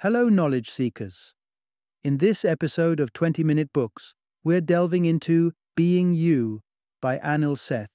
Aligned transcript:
Hello, 0.00 0.28
knowledge 0.28 0.68
seekers. 0.68 1.32
In 2.04 2.18
this 2.18 2.44
episode 2.44 3.00
of 3.00 3.14
20 3.14 3.42
Minute 3.42 3.72
Books, 3.72 4.12
we're 4.44 4.60
delving 4.60 5.06
into 5.06 5.52
Being 5.74 6.12
You 6.12 6.60
by 7.00 7.16
Anil 7.20 7.58
Seth. 7.58 7.88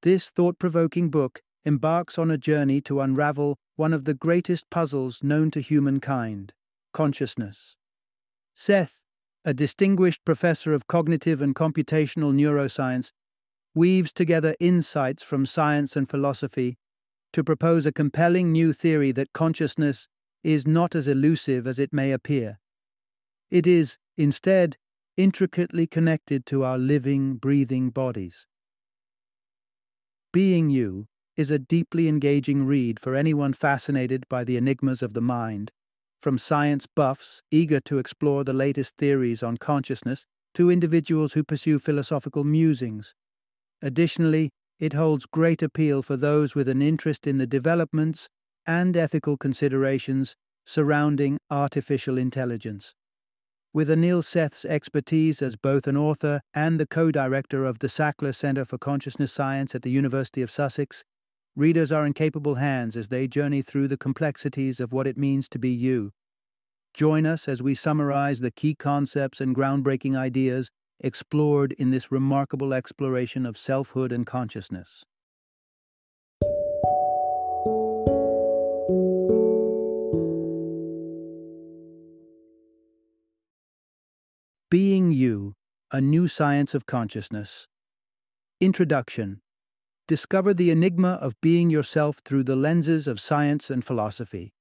This 0.00 0.30
thought 0.30 0.58
provoking 0.58 1.10
book 1.10 1.42
embarks 1.66 2.18
on 2.18 2.30
a 2.30 2.38
journey 2.38 2.80
to 2.80 3.02
unravel 3.02 3.58
one 3.76 3.92
of 3.92 4.06
the 4.06 4.14
greatest 4.14 4.70
puzzles 4.70 5.22
known 5.22 5.50
to 5.50 5.60
humankind 5.60 6.54
consciousness. 6.94 7.76
Seth, 8.54 9.02
a 9.44 9.52
distinguished 9.52 10.24
professor 10.24 10.72
of 10.72 10.86
cognitive 10.86 11.42
and 11.42 11.54
computational 11.54 12.32
neuroscience, 12.32 13.10
weaves 13.74 14.14
together 14.14 14.54
insights 14.60 15.22
from 15.22 15.44
science 15.44 15.94
and 15.94 16.08
philosophy 16.08 16.78
to 17.34 17.44
propose 17.44 17.84
a 17.84 17.92
compelling 17.92 18.50
new 18.50 18.72
theory 18.72 19.12
that 19.12 19.34
consciousness 19.34 20.08
is 20.42 20.66
not 20.66 20.94
as 20.94 21.08
elusive 21.08 21.66
as 21.66 21.78
it 21.78 21.92
may 21.92 22.12
appear. 22.12 22.58
It 23.50 23.66
is, 23.66 23.96
instead, 24.16 24.76
intricately 25.16 25.86
connected 25.86 26.46
to 26.46 26.64
our 26.64 26.78
living, 26.78 27.36
breathing 27.36 27.90
bodies. 27.90 28.46
Being 30.32 30.70
You 30.70 31.06
is 31.36 31.50
a 31.50 31.58
deeply 31.58 32.08
engaging 32.08 32.66
read 32.66 33.00
for 33.00 33.14
anyone 33.14 33.52
fascinated 33.52 34.28
by 34.28 34.44
the 34.44 34.56
enigmas 34.56 35.02
of 35.02 35.14
the 35.14 35.22
mind, 35.22 35.72
from 36.20 36.36
science 36.36 36.86
buffs 36.86 37.42
eager 37.50 37.80
to 37.80 37.98
explore 37.98 38.44
the 38.44 38.52
latest 38.52 38.96
theories 38.98 39.42
on 39.42 39.56
consciousness 39.56 40.26
to 40.54 40.70
individuals 40.70 41.32
who 41.32 41.44
pursue 41.44 41.78
philosophical 41.78 42.44
musings. 42.44 43.14
Additionally, 43.80 44.50
it 44.78 44.92
holds 44.92 45.26
great 45.26 45.62
appeal 45.62 46.02
for 46.02 46.16
those 46.16 46.54
with 46.54 46.68
an 46.68 46.82
interest 46.82 47.26
in 47.26 47.38
the 47.38 47.46
developments 47.46 48.28
and 48.68 48.96
ethical 48.96 49.38
considerations 49.38 50.36
surrounding 50.66 51.38
artificial 51.50 52.18
intelligence. 52.18 52.94
With 53.72 53.88
Anil 53.88 54.22
Seth's 54.22 54.64
expertise 54.66 55.40
as 55.40 55.56
both 55.56 55.86
an 55.86 55.96
author 55.96 56.40
and 56.52 56.78
the 56.78 56.86
co 56.86 57.10
director 57.10 57.64
of 57.64 57.78
the 57.78 57.86
Sackler 57.86 58.34
Center 58.34 58.64
for 58.64 58.76
Consciousness 58.76 59.32
Science 59.32 59.74
at 59.74 59.82
the 59.82 59.90
University 59.90 60.42
of 60.42 60.50
Sussex, 60.50 61.02
readers 61.56 61.90
are 61.90 62.04
in 62.04 62.12
capable 62.12 62.56
hands 62.56 62.96
as 62.96 63.08
they 63.08 63.26
journey 63.26 63.62
through 63.62 63.88
the 63.88 63.96
complexities 63.96 64.78
of 64.78 64.92
what 64.92 65.06
it 65.06 65.16
means 65.16 65.48
to 65.48 65.58
be 65.58 65.70
you. 65.70 66.12
Join 66.92 67.24
us 67.24 67.48
as 67.48 67.62
we 67.62 67.74
summarize 67.74 68.40
the 68.40 68.50
key 68.50 68.74
concepts 68.74 69.40
and 69.40 69.56
groundbreaking 69.56 70.16
ideas 70.16 70.70
explored 71.00 71.72
in 71.72 71.90
this 71.90 72.12
remarkable 72.12 72.74
exploration 72.74 73.46
of 73.46 73.56
selfhood 73.56 74.12
and 74.12 74.26
consciousness. 74.26 75.04
Being 84.70 85.12
You 85.12 85.54
A 85.92 85.98
New 85.98 86.28
Science 86.28 86.74
of 86.74 86.84
Consciousness. 86.84 87.66
Introduction 88.60 89.40
Discover 90.06 90.52
the 90.52 90.70
enigma 90.70 91.12
of 91.22 91.40
being 91.40 91.70
yourself 91.70 92.18
through 92.22 92.44
the 92.44 92.54
lenses 92.54 93.06
of 93.06 93.18
science 93.18 93.70
and 93.70 93.82
philosophy. 93.82 94.52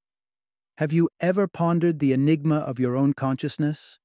Have 0.78 0.94
you 0.94 1.10
ever 1.20 1.46
pondered 1.46 2.00
the 2.00 2.14
enigma 2.14 2.56
of 2.56 2.80
your 2.80 2.96
own 2.96 3.16
consciousness? 3.16 4.00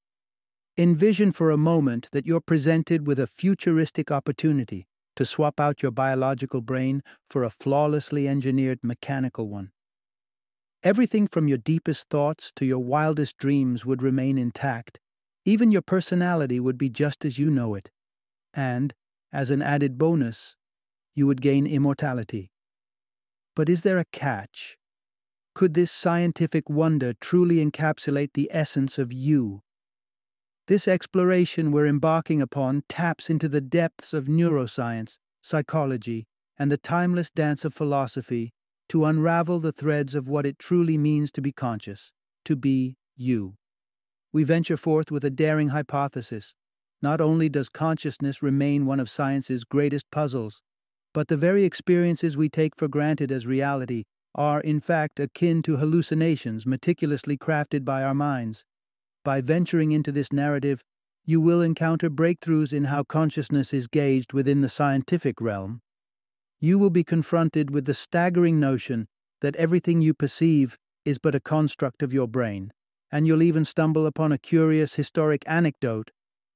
Envision 0.77 1.31
for 1.31 1.53
a 1.53 1.57
moment 1.57 2.09
that 2.11 2.27
you're 2.27 2.41
presented 2.41 3.07
with 3.07 3.21
a 3.21 3.29
futuristic 3.29 4.11
opportunity 4.11 4.89
to 5.15 5.25
swap 5.25 5.61
out 5.61 5.85
your 5.85 5.93
biological 5.93 6.63
brain 6.63 7.05
for 7.31 7.45
a 7.45 7.51
flawlessly 7.51 8.27
engineered 8.27 8.81
mechanical 8.83 9.49
one. 9.49 9.71
Everything 10.83 11.29
from 11.29 11.47
your 11.47 11.59
deepest 11.59 12.09
thoughts 12.09 12.51
to 12.57 12.65
your 12.65 12.81
wildest 12.81 13.37
dreams 13.37 13.87
would 13.87 14.03
remain 14.03 14.37
intact 14.37 14.99
even 15.45 15.73
your 15.73 15.83
personality 15.83 16.61
would 16.61 16.79
be 16.79 16.89
just 16.89 17.25
as 17.25 17.39
you 17.39 17.51
know 17.51 17.75
it. 17.75 17.91
And, 18.55 18.95
as 19.33 19.51
an 19.51 19.63
added 19.63 19.99
bonus, 19.99 20.57
you 21.15 21.27
would 21.27 21.41
gain 21.41 21.67
immortality. 21.67 22.51
But 23.57 23.69
is 23.69 23.83
there 23.83 23.99
a 23.99 24.05
catch? 24.05 24.77
Could 25.55 25.75
this 25.75 25.91
scientific 25.91 26.71
wonder 26.71 27.13
truly 27.13 27.65
encapsulate 27.65 28.33
the 28.35 28.49
essence 28.53 28.99
of 28.99 29.13
you? 29.13 29.63
This 30.69 30.87
exploration 30.87 31.73
we're 31.73 31.87
embarking 31.87 32.41
upon 32.41 32.85
taps 32.89 33.29
into 33.29 33.49
the 33.49 33.61
depths 33.61 34.15
of 34.15 34.27
neuroscience, 34.27 35.19
psychology, 35.43 36.27
and 36.59 36.71
the 36.71 36.79
timeless 36.79 37.31
dance 37.31 37.65
of 37.65 37.75
philosophy 37.75 38.53
to 38.89 39.05
unravel 39.05 39.59
the 39.59 39.73
threads 39.73 40.15
of 40.15 40.29
what 40.29 40.47
it 40.47 40.59
truly 40.59 40.97
means 40.97 41.31
to 41.33 41.43
be 41.43 41.53
conscious, 41.53 42.13
to 42.45 42.55
be 42.55 42.97
you 43.17 43.57
we 44.33 44.45
venture 44.45 44.77
forth 44.77 45.11
with 45.11 45.25
a 45.25 45.31
daring 45.31 45.69
hypothesis. 45.69 46.55
Not 47.03 47.21
only 47.21 47.49
does 47.49 47.69
consciousness 47.69 48.43
remain 48.43 48.87
one 48.87 49.01
of 49.01 49.11
science's 49.11 49.65
greatest 49.65 50.11
puzzles, 50.11 50.63
but 51.13 51.29
the 51.29 51.37
very 51.37 51.65
experiences 51.65 52.37
we 52.37 52.49
take 52.49 52.77
for 52.77 52.89
granted 52.89 53.31
as 53.31 53.47
reality 53.47 54.05
are, 54.35 54.61
in 54.61 54.81
fact, 54.81 55.21
akin 55.21 55.63
to 55.63 55.77
hallucinations 55.77 56.65
meticulously 56.65 57.37
crafted 57.37 57.85
by 57.85 58.03
our 58.03 58.15
minds. 58.15 58.65
By 59.25 59.43
venturing 59.43 59.93
into 59.93 60.11
this 60.11 60.33
narrative, 60.33 60.83
you 61.25 61.41
will 61.41 61.61
encounter 61.61 62.09
breakthroughs 62.09 62.73
in 62.73 62.85
how 62.85 63.05
consciousness 63.05 63.75
is 63.75 63.87
gauged 63.87 64.33
within 64.33 64.63
the 64.63 64.69
scientific 64.69 65.41
realm. 65.41 65.83
You 66.61 66.79
will 66.79 66.91
be 66.91 67.05
confronted 67.05 67.71
with 67.71 67.85
the 67.85 67.95
staggering 67.95 68.59
notion 68.59 69.07
that 69.41 69.57
everything 69.57 70.01
you 70.01 70.15
perceive 70.15 70.79
is 71.05 71.19
but 71.19 71.35
a 71.35 71.41
construct 71.41 72.03
of 72.03 72.15
your 72.15 72.29
brain 72.29 72.73
and 73.13 73.27
you'll 73.27 73.43
even 73.43 73.65
stumble 73.65 74.07
upon 74.07 74.33
a 74.33 74.39
curious 74.39 74.95
historic 74.95 75.45
anecdote 75.47 76.11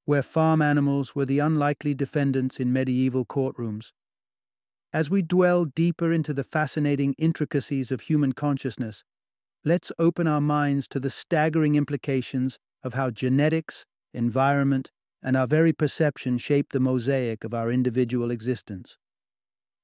where 0.07 0.23
farm 0.23 0.63
animals 0.63 1.15
were 1.15 1.27
the 1.27 1.39
unlikely 1.39 1.93
defendants 1.95 2.59
in 2.59 2.73
medieval 2.73 3.27
courtrooms. 3.27 3.93
As 4.93 5.11
we 5.11 5.21
dwell 5.21 5.67
deeper 5.67 6.11
into 6.11 6.33
the 6.33 6.45
fascinating 6.45 7.15
intricacies 7.19 7.93
of 7.93 8.03
human 8.03 8.33
consciousness, 8.33 9.05
let's 9.65 9.93
open 9.99 10.27
our 10.27 10.41
minds 10.41 10.89
to 10.89 11.01
the 11.01 11.11
staggering 11.11 11.75
implications 11.75 12.57
of 12.83 12.95
how 12.95 13.11
genetics, 13.11 13.85
environment, 14.15 14.91
and 15.23 15.37
our 15.37 15.47
very 15.47 15.73
perception 15.73 16.39
shape 16.39 16.71
the 16.71 16.81
mosaic 16.81 17.43
of 17.43 17.53
our 17.53 17.71
individual 17.71 18.31
existence. 18.31 18.97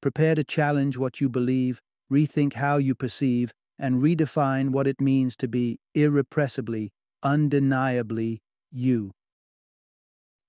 Prepare 0.00 0.36
to 0.36 0.44
challenge 0.44 0.96
what 0.96 1.20
you 1.20 1.28
believe, 1.28 1.80
rethink 2.10 2.54
how 2.54 2.76
you 2.76 2.94
perceive, 2.94 3.52
and 3.82 4.00
redefine 4.00 4.70
what 4.70 4.86
it 4.86 5.00
means 5.00 5.36
to 5.36 5.48
be 5.48 5.80
irrepressibly, 5.92 6.92
undeniably 7.24 8.40
you. 8.70 9.10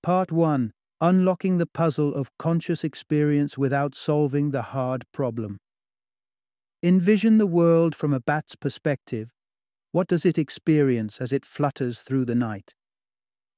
Part 0.02 0.30
1 0.30 0.72
Unlocking 1.00 1.58
the 1.58 1.66
Puzzle 1.66 2.14
of 2.14 2.30
Conscious 2.38 2.84
Experience 2.84 3.58
Without 3.58 3.96
Solving 3.96 4.52
the 4.52 4.62
Hard 4.62 5.04
Problem. 5.12 5.58
Envision 6.82 7.38
the 7.38 7.46
world 7.46 7.94
from 7.96 8.14
a 8.14 8.20
bat's 8.20 8.54
perspective. 8.54 9.30
What 9.90 10.06
does 10.06 10.24
it 10.24 10.38
experience 10.38 11.20
as 11.20 11.32
it 11.32 11.44
flutters 11.44 12.02
through 12.02 12.26
the 12.26 12.34
night? 12.36 12.74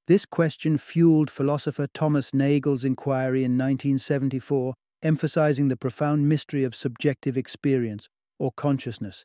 This 0.08 0.24
question 0.24 0.78
fueled 0.78 1.30
philosopher 1.30 1.86
Thomas 1.92 2.32
Nagel's 2.32 2.84
inquiry 2.84 3.44
in 3.44 3.52
1974, 3.58 4.74
emphasizing 5.02 5.68
the 5.68 5.76
profound 5.76 6.28
mystery 6.28 6.64
of 6.64 6.74
subjective 6.74 7.36
experience, 7.36 8.08
or 8.38 8.50
consciousness, 8.56 9.24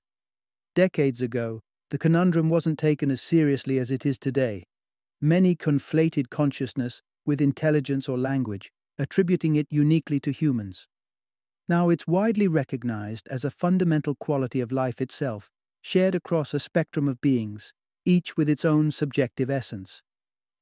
Decades 0.74 1.22
ago, 1.22 1.60
the 1.90 1.98
conundrum 1.98 2.48
wasn't 2.48 2.80
taken 2.80 3.12
as 3.12 3.22
seriously 3.22 3.78
as 3.78 3.92
it 3.92 4.06
is 4.06 4.18
today. 4.18 4.64
Many 5.20 5.54
conflated 5.54 6.30
consciousness 6.30 7.02
with 7.26 7.42
intelligence 7.42 8.08
or 8.08 8.18
language, 8.18 8.72
attributing 8.98 9.58
it 9.58 9.68
uniquely 9.70 10.18
to 10.22 10.32
humans. 10.32 10.88
Now 11.68 11.90
it's 11.90 12.08
widely 12.08 12.48
recognized 12.48 13.28
as 13.28 13.44
a 13.44 13.52
fundamental 13.52 14.16
quality 14.16 14.62
of 14.62 14.72
life 14.72 15.02
itself, 15.02 15.50
shared 15.82 16.16
across 16.16 16.54
a 16.54 16.60
spectrum 16.60 17.10
of 17.10 17.20
beings, 17.20 17.74
each 18.06 18.38
with 18.38 18.48
its 18.48 18.64
own 18.64 18.92
subjective 18.92 19.50
essence. 19.50 20.02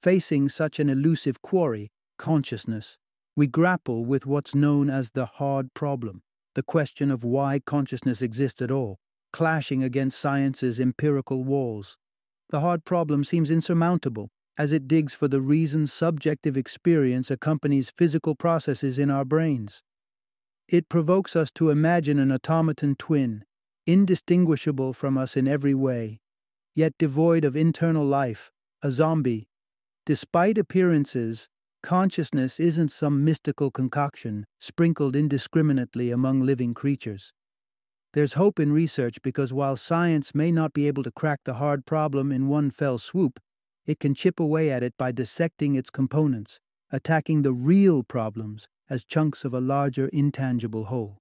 Facing 0.01 0.49
such 0.49 0.79
an 0.79 0.89
elusive 0.89 1.43
quarry, 1.43 1.91
consciousness, 2.17 2.97
we 3.35 3.45
grapple 3.45 4.05
with 4.05 4.25
what's 4.25 4.55
known 4.55 4.89
as 4.89 5.11
the 5.11 5.27
hard 5.27 5.71
problem, 5.75 6.23
the 6.55 6.63
question 6.63 7.11
of 7.11 7.23
why 7.23 7.59
consciousness 7.63 8.23
exists 8.23 8.59
at 8.59 8.71
all 8.71 8.97
clashing 9.31 9.83
against 9.83 10.19
science's 10.19 10.79
empirical 10.79 11.43
walls. 11.43 11.97
The 12.49 12.61
hard 12.61 12.83
problem 12.85 13.23
seems 13.23 13.51
insurmountable 13.51 14.29
as 14.57 14.73
it 14.73 14.87
digs 14.87 15.13
for 15.13 15.29
the 15.29 15.39
reason 15.39 15.87
subjective 15.87 16.57
experience 16.57 17.31
accompanies 17.31 17.89
physical 17.89 18.35
processes 18.35 18.99
in 18.99 19.09
our 19.09 19.23
brains. 19.23 19.81
It 20.67 20.89
provokes 20.89 21.35
us 21.35 21.49
to 21.51 21.69
imagine 21.69 22.19
an 22.19 22.31
automaton 22.31 22.95
twin, 22.95 23.45
indistinguishable 23.87 24.93
from 24.93 25.17
us 25.17 25.37
in 25.37 25.47
every 25.47 25.73
way, 25.73 26.19
yet 26.75 26.93
devoid 26.97 27.45
of 27.45 27.55
internal 27.55 28.05
life, 28.05 28.51
a 28.81 28.91
zombie. 28.91 29.47
Despite 30.05 30.57
appearances, 30.57 31.47
consciousness 31.81 32.59
isn't 32.59 32.91
some 32.91 33.23
mystical 33.23 33.71
concoction 33.71 34.45
sprinkled 34.59 35.15
indiscriminately 35.15 36.11
among 36.11 36.41
living 36.41 36.73
creatures. 36.73 37.31
There's 38.13 38.33
hope 38.33 38.59
in 38.59 38.71
research 38.71 39.21
because 39.21 39.53
while 39.53 39.77
science 39.77 40.33
may 40.33 40.51
not 40.51 40.73
be 40.73 40.87
able 40.87 41.03
to 41.03 41.11
crack 41.11 41.41
the 41.43 41.55
hard 41.55 41.85
problem 41.85 42.31
in 42.31 42.47
one 42.47 42.71
fell 42.71 42.97
swoop, 42.97 43.39
it 43.85 43.99
can 43.99 44.15
chip 44.15 44.39
away 44.39 44.71
at 44.71 44.81
it 44.81 44.95
by 44.97 45.11
dissecting 45.11 45.75
its 45.75 45.91
components, 45.91 46.59
attacking 46.91 47.43
the 47.43 47.53
real 47.53 48.01
problems 48.01 48.67
as 48.89 49.03
chunks 49.03 49.45
of 49.45 49.53
a 49.53 49.61
larger 49.61 50.07
intangible 50.07 50.85
whole. 50.85 51.19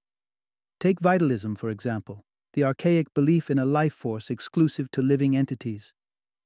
Take 0.79 0.99
vitalism, 0.99 1.55
for 1.55 1.69
example, 1.69 2.21
the 2.53 2.63
archaic 2.63 3.13
belief 3.13 3.51
in 3.51 3.59
a 3.59 3.65
life 3.65 3.93
force 3.93 4.31
exclusive 4.31 4.89
to 4.91 5.03
living 5.03 5.35
entities. 5.35 5.93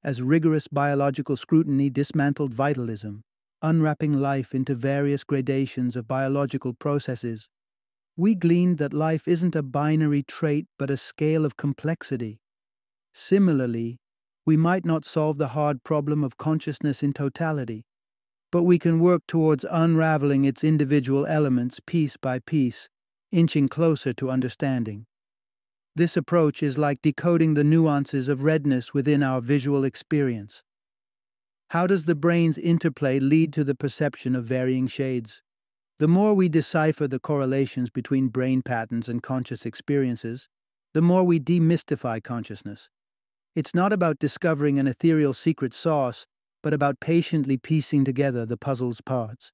As 0.04 0.22
rigorous 0.22 0.68
biological 0.68 1.38
scrutiny 1.38 1.90
dismantled 1.90 2.54
vitalism, 2.54 3.22
unwrapping 3.62 4.12
life 4.20 4.54
into 4.54 4.76
various 4.76 5.24
gradations 5.24 5.96
of 5.96 6.06
biological 6.06 6.74
processes, 6.74 7.48
we 8.16 8.36
gleaned 8.36 8.78
that 8.78 8.94
life 8.94 9.28
isn't 9.28 9.56
a 9.56 9.64
binary 9.64 10.24
trait 10.24 10.68
but 10.78 10.90
a 10.90 10.98
scale 10.98 11.46
of 11.46 11.58
complexity. 11.58 12.40
Similarly, 13.14 13.98
we 14.46 14.58
might 14.58 14.86
not 14.86 15.06
solve 15.06 15.38
the 15.38 15.50
hard 15.50 15.84
problem 15.84 16.24
of 16.24 16.38
consciousness 16.38 17.02
in 17.02 17.14
totality, 17.14 17.86
but 18.52 18.64
we 18.64 18.78
can 18.78 19.00
work 19.00 19.24
towards 19.28 19.66
unraveling 19.72 20.44
its 20.44 20.64
individual 20.64 21.26
elements 21.26 21.80
piece 21.86 22.18
by 22.18 22.40
piece, 22.40 22.88
inching 23.32 23.68
closer 23.68 24.14
to 24.14 24.30
understanding. 24.30 25.06
This 25.96 26.18
approach 26.18 26.62
is 26.62 26.78
like 26.78 27.02
decoding 27.02 27.54
the 27.54 27.64
nuances 27.64 28.28
of 28.28 28.44
redness 28.44 28.94
within 28.94 29.24
our 29.24 29.42
visual 29.42 29.84
experience. 29.84 30.64
How 31.70 31.88
does 31.88 32.06
the 32.06 32.16
brain's 32.16 32.58
interplay 32.58 33.20
lead 33.20 33.54
to 33.54 33.64
the 33.64 33.76
perception 33.76 34.36
of 34.36 34.46
varying 34.46 34.86
shades? 34.88 35.42
The 36.04 36.10
more 36.10 36.34
we 36.34 36.50
decipher 36.50 37.08
the 37.08 37.18
correlations 37.18 37.90
between 37.90 38.28
brain 38.28 38.62
patterns 38.62 39.08
and 39.08 39.24
conscious 39.24 39.66
experiences, 39.66 40.50
the 40.94 41.02
more 41.02 41.24
we 41.24 41.40
demystify 41.40 42.22
consciousness. 42.22 42.90
It's 43.56 43.74
not 43.74 43.94
about 43.94 44.20
discovering 44.20 44.78
an 44.78 44.86
ethereal 44.86 45.34
secret 45.34 45.74
sauce, 45.74 46.26
but 46.62 46.74
about 46.74 47.00
patiently 47.00 47.56
piecing 47.56 48.04
together 48.04 48.46
the 48.46 48.58
puzzle's 48.58 49.00
parts. 49.00 49.54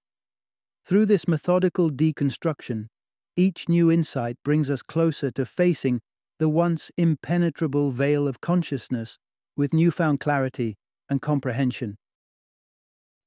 Through 0.83 1.05
this 1.05 1.27
methodical 1.27 1.91
deconstruction, 1.91 2.87
each 3.35 3.69
new 3.69 3.91
insight 3.91 4.37
brings 4.43 4.71
us 4.71 4.81
closer 4.81 5.29
to 5.29 5.45
facing 5.45 6.01
the 6.39 6.49
once 6.49 6.89
impenetrable 6.97 7.91
veil 7.91 8.27
of 8.27 8.41
consciousness 8.41 9.19
with 9.55 9.71
newfound 9.71 10.19
clarity 10.19 10.79
and 11.11 11.21
comprehension. 11.21 11.99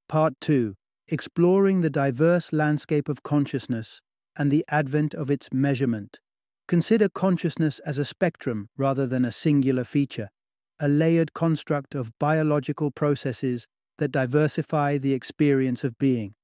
Part 0.08 0.34
2 0.40 0.74
exploring 1.12 1.82
the 1.82 1.90
diverse 1.90 2.54
landscape 2.54 3.06
of 3.06 3.22
consciousness 3.22 4.00
and 4.34 4.50
the 4.50 4.64
advent 4.68 5.12
of 5.12 5.30
its 5.30 5.52
measurement. 5.52 6.18
Consider 6.66 7.06
consciousness 7.10 7.80
as 7.80 7.98
a 7.98 8.04
spectrum 8.06 8.70
rather 8.78 9.06
than 9.06 9.22
a 9.22 9.30
singular 9.30 9.84
feature, 9.84 10.30
a 10.80 10.88
layered 10.88 11.34
construct 11.34 11.94
of 11.94 12.18
biological 12.18 12.90
processes 12.90 13.66
that 13.98 14.10
diversify 14.10 14.96
the 14.96 15.12
experience 15.12 15.84
of 15.84 15.98
being. 15.98 16.34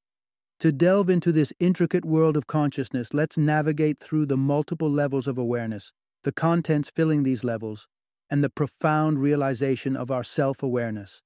To 0.60 0.70
delve 0.70 1.08
into 1.08 1.32
this 1.32 1.50
intricate 1.58 2.04
world 2.04 2.36
of 2.36 2.46
consciousness, 2.46 3.14
let's 3.14 3.38
navigate 3.38 3.98
through 3.98 4.26
the 4.26 4.36
multiple 4.36 4.90
levels 4.90 5.26
of 5.26 5.38
awareness, 5.38 5.92
the 6.24 6.32
contents 6.32 6.90
filling 6.90 7.22
these 7.22 7.42
levels, 7.42 7.88
and 8.28 8.44
the 8.44 8.50
profound 8.50 9.18
realization 9.18 9.96
of 9.96 10.10
our 10.10 10.24
self 10.24 10.62
awareness. 10.62 11.22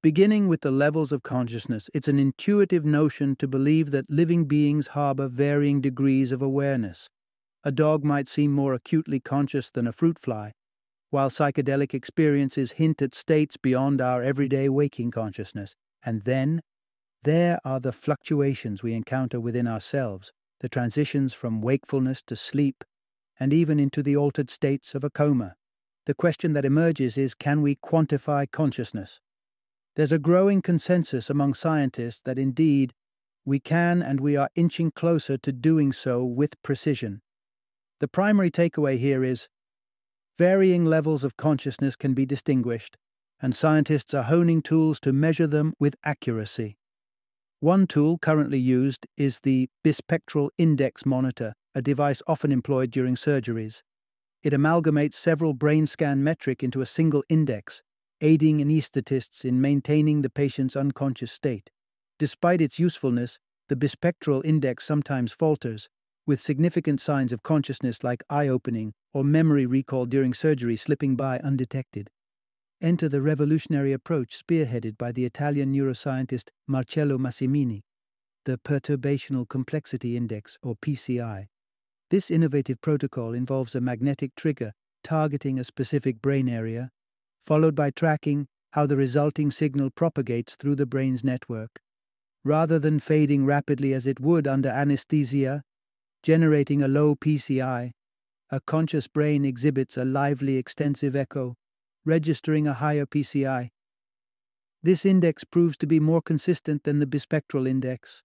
Beginning 0.00 0.46
with 0.46 0.60
the 0.60 0.70
levels 0.70 1.10
of 1.10 1.24
consciousness, 1.24 1.90
it's 1.92 2.06
an 2.06 2.20
intuitive 2.20 2.84
notion 2.84 3.34
to 3.34 3.48
believe 3.48 3.90
that 3.90 4.08
living 4.08 4.44
beings 4.44 4.88
harbor 4.88 5.26
varying 5.26 5.80
degrees 5.80 6.30
of 6.30 6.40
awareness. 6.40 7.08
A 7.64 7.72
dog 7.72 8.04
might 8.04 8.28
seem 8.28 8.52
more 8.52 8.74
acutely 8.74 9.18
conscious 9.18 9.70
than 9.70 9.88
a 9.88 9.92
fruit 9.92 10.16
fly, 10.16 10.52
while 11.10 11.30
psychedelic 11.30 11.94
experiences 11.94 12.72
hint 12.72 13.02
at 13.02 13.12
states 13.12 13.56
beyond 13.56 14.00
our 14.00 14.22
everyday 14.22 14.68
waking 14.68 15.10
consciousness. 15.10 15.74
And 16.04 16.22
then, 16.22 16.60
there 17.24 17.58
are 17.64 17.80
the 17.80 17.92
fluctuations 17.92 18.84
we 18.84 18.94
encounter 18.94 19.40
within 19.40 19.66
ourselves, 19.66 20.30
the 20.60 20.68
transitions 20.68 21.34
from 21.34 21.60
wakefulness 21.60 22.22
to 22.28 22.36
sleep, 22.36 22.84
and 23.40 23.52
even 23.52 23.80
into 23.80 24.04
the 24.04 24.16
altered 24.16 24.48
states 24.48 24.94
of 24.94 25.02
a 25.02 25.10
coma. 25.10 25.56
The 26.06 26.14
question 26.14 26.52
that 26.52 26.64
emerges 26.64 27.18
is 27.18 27.34
can 27.34 27.62
we 27.62 27.74
quantify 27.74 28.48
consciousness? 28.48 29.20
There's 29.98 30.12
a 30.12 30.18
growing 30.20 30.62
consensus 30.62 31.28
among 31.28 31.54
scientists 31.54 32.20
that 32.20 32.38
indeed 32.38 32.94
we 33.44 33.58
can 33.58 34.00
and 34.00 34.20
we 34.20 34.36
are 34.36 34.48
inching 34.54 34.92
closer 34.92 35.36
to 35.38 35.50
doing 35.50 35.92
so 35.92 36.24
with 36.24 36.62
precision. 36.62 37.20
The 37.98 38.06
primary 38.06 38.48
takeaway 38.48 38.96
here 38.96 39.24
is 39.24 39.48
varying 40.38 40.84
levels 40.84 41.24
of 41.24 41.36
consciousness 41.36 41.96
can 41.96 42.14
be 42.14 42.24
distinguished, 42.24 42.96
and 43.42 43.56
scientists 43.56 44.14
are 44.14 44.22
honing 44.22 44.62
tools 44.62 45.00
to 45.00 45.12
measure 45.12 45.48
them 45.48 45.74
with 45.80 45.96
accuracy. 46.04 46.78
One 47.58 47.88
tool 47.88 48.18
currently 48.18 48.60
used 48.60 49.04
is 49.16 49.40
the 49.42 49.68
bispectral 49.84 50.50
index 50.58 51.04
monitor, 51.06 51.54
a 51.74 51.82
device 51.82 52.22
often 52.28 52.52
employed 52.52 52.92
during 52.92 53.16
surgeries. 53.16 53.82
It 54.44 54.52
amalgamates 54.52 55.14
several 55.14 55.54
brain 55.54 55.88
scan 55.88 56.22
metric 56.22 56.62
into 56.62 56.82
a 56.82 56.86
single 56.86 57.24
index, 57.28 57.82
aiding 58.20 58.58
anaesthetists 58.58 59.44
in 59.44 59.60
maintaining 59.60 60.22
the 60.22 60.30
patient's 60.30 60.76
unconscious 60.76 61.32
state. 61.32 61.70
Despite 62.18 62.60
its 62.60 62.78
usefulness, 62.78 63.38
the 63.68 63.76
bispectral 63.76 64.44
index 64.44 64.84
sometimes 64.84 65.32
falters, 65.32 65.88
with 66.26 66.40
significant 66.40 67.00
signs 67.00 67.32
of 67.32 67.42
consciousness 67.42 68.02
like 68.02 68.22
eye 68.28 68.48
opening 68.48 68.92
or 69.14 69.24
memory 69.24 69.66
recall 69.66 70.04
during 70.04 70.34
surgery 70.34 70.76
slipping 70.76 71.16
by 71.16 71.38
undetected. 71.38 72.10
Enter 72.80 73.08
the 73.08 73.22
revolutionary 73.22 73.92
approach 73.92 74.40
spearheaded 74.40 74.98
by 74.98 75.10
the 75.10 75.24
Italian 75.24 75.72
neuroscientist 75.72 76.50
Marcello 76.66 77.18
Massimini, 77.18 77.82
the 78.44 78.58
Perturbational 78.58 79.48
Complexity 79.48 80.16
Index, 80.16 80.58
or 80.62 80.76
PCI. 80.76 81.46
This 82.10 82.30
innovative 82.30 82.80
protocol 82.80 83.32
involves 83.32 83.74
a 83.74 83.80
magnetic 83.80 84.34
trigger 84.36 84.72
targeting 85.02 85.58
a 85.58 85.64
specific 85.64 86.20
brain 86.22 86.48
area 86.48 86.90
followed 87.48 87.74
by 87.74 87.90
tracking 87.90 88.46
how 88.72 88.84
the 88.84 88.94
resulting 88.94 89.50
signal 89.50 89.88
propagates 89.88 90.54
through 90.54 90.74
the 90.74 90.84
brain's 90.84 91.24
network. 91.24 91.80
Rather 92.44 92.78
than 92.78 92.98
fading 92.98 93.46
rapidly 93.46 93.94
as 93.94 94.06
it 94.06 94.20
would 94.20 94.46
under 94.46 94.68
anesthesia, 94.68 95.62
generating 96.22 96.82
a 96.82 96.88
low 96.88 97.14
PCI, 97.14 97.92
a 98.50 98.60
conscious 98.66 99.08
brain 99.08 99.46
exhibits 99.46 99.96
a 99.96 100.04
lively 100.04 100.58
extensive 100.58 101.16
echo, 101.16 101.54
registering 102.04 102.66
a 102.66 102.74
higher 102.74 103.06
PCI. 103.06 103.70
This 104.82 105.06
index 105.06 105.44
proves 105.44 105.78
to 105.78 105.86
be 105.86 105.98
more 105.98 106.20
consistent 106.20 106.82
than 106.82 106.98
the 106.98 107.06
bispectral 107.06 107.66
index, 107.66 108.22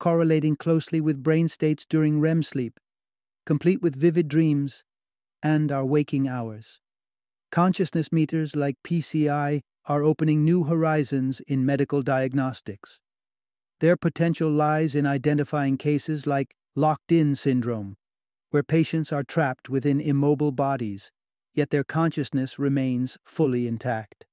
correlating 0.00 0.56
closely 0.56 1.00
with 1.00 1.22
brain 1.22 1.46
states 1.46 1.86
during 1.88 2.18
REM 2.18 2.42
sleep, 2.42 2.80
complete 3.44 3.80
with 3.80 3.94
vivid 3.94 4.26
dreams, 4.26 4.82
and 5.40 5.70
our 5.70 5.84
waking 5.84 6.26
hours. 6.26 6.80
Consciousness 7.56 8.12
meters 8.12 8.54
like 8.54 8.76
PCI 8.86 9.62
are 9.86 10.02
opening 10.02 10.44
new 10.44 10.64
horizons 10.64 11.40
in 11.48 11.64
medical 11.64 12.02
diagnostics. 12.02 12.98
Their 13.80 13.96
potential 13.96 14.50
lies 14.50 14.94
in 14.94 15.06
identifying 15.06 15.78
cases 15.78 16.26
like 16.26 16.54
locked 16.74 17.10
in 17.10 17.34
syndrome, 17.34 17.96
where 18.50 18.62
patients 18.62 19.10
are 19.10 19.24
trapped 19.24 19.70
within 19.70 20.02
immobile 20.02 20.52
bodies, 20.52 21.10
yet 21.54 21.70
their 21.70 21.82
consciousness 21.82 22.58
remains 22.58 23.16
fully 23.24 23.66
intact. 23.66 24.26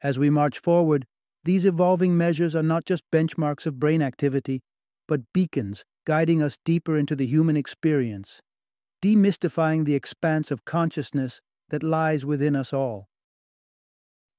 As 0.00 0.20
we 0.20 0.30
march 0.30 0.60
forward, 0.60 1.04
these 1.42 1.64
evolving 1.64 2.16
measures 2.16 2.54
are 2.54 2.62
not 2.62 2.84
just 2.84 3.02
benchmarks 3.10 3.66
of 3.66 3.80
brain 3.80 4.02
activity, 4.02 4.60
but 5.08 5.32
beacons 5.34 5.82
guiding 6.06 6.42
us 6.42 6.58
deeper 6.64 6.96
into 6.96 7.16
the 7.16 7.26
human 7.26 7.56
experience, 7.56 8.40
demystifying 9.02 9.84
the 9.84 9.96
expanse 9.96 10.52
of 10.52 10.64
consciousness 10.64 11.40
that 11.70 11.82
lies 11.82 12.24
within 12.24 12.56
us 12.56 12.72
all. 12.72 13.08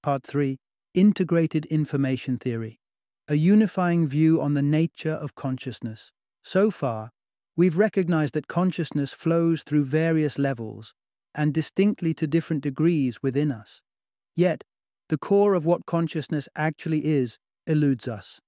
Part 0.01 0.23
3 0.23 0.57
Integrated 0.93 1.65
Information 1.65 2.37
Theory 2.37 2.79
A 3.27 3.35
unifying 3.35 4.07
view 4.07 4.41
on 4.41 4.53
the 4.53 4.61
nature 4.61 5.11
of 5.11 5.35
consciousness. 5.35 6.11
So 6.43 6.71
far, 6.71 7.11
we've 7.55 7.77
recognized 7.77 8.33
that 8.33 8.47
consciousness 8.47 9.13
flows 9.13 9.63
through 9.63 9.83
various 9.83 10.39
levels 10.39 10.93
and 11.35 11.53
distinctly 11.53 12.13
to 12.15 12.27
different 12.27 12.63
degrees 12.63 13.19
within 13.21 13.51
us. 13.51 13.81
Yet, 14.35 14.63
the 15.09 15.17
core 15.17 15.53
of 15.53 15.65
what 15.65 15.85
consciousness 15.85 16.47
actually 16.55 17.05
is 17.05 17.37
eludes 17.67 18.07
us. 18.07 18.39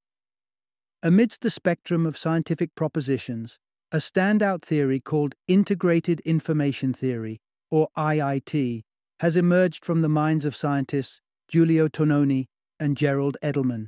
Amidst 1.04 1.42
the 1.42 1.50
spectrum 1.50 2.06
of 2.06 2.18
scientific 2.18 2.76
propositions, 2.76 3.60
a 3.92 3.98
standout 3.98 4.62
theory 4.62 5.00
called 5.00 5.36
integrated 5.48 6.22
information 6.22 6.94
theory 6.94 7.42
or 7.72 7.88
IIT, 7.98 8.84
has 9.22 9.36
emerged 9.36 9.84
from 9.84 10.02
the 10.02 10.10
minds 10.10 10.46
of 10.46 10.56
scientists 10.56 11.22
Giulio 11.48 11.88
Tononi 11.88 12.46
and 12.80 12.96
Gerald 12.96 13.38
Edelman. 13.42 13.88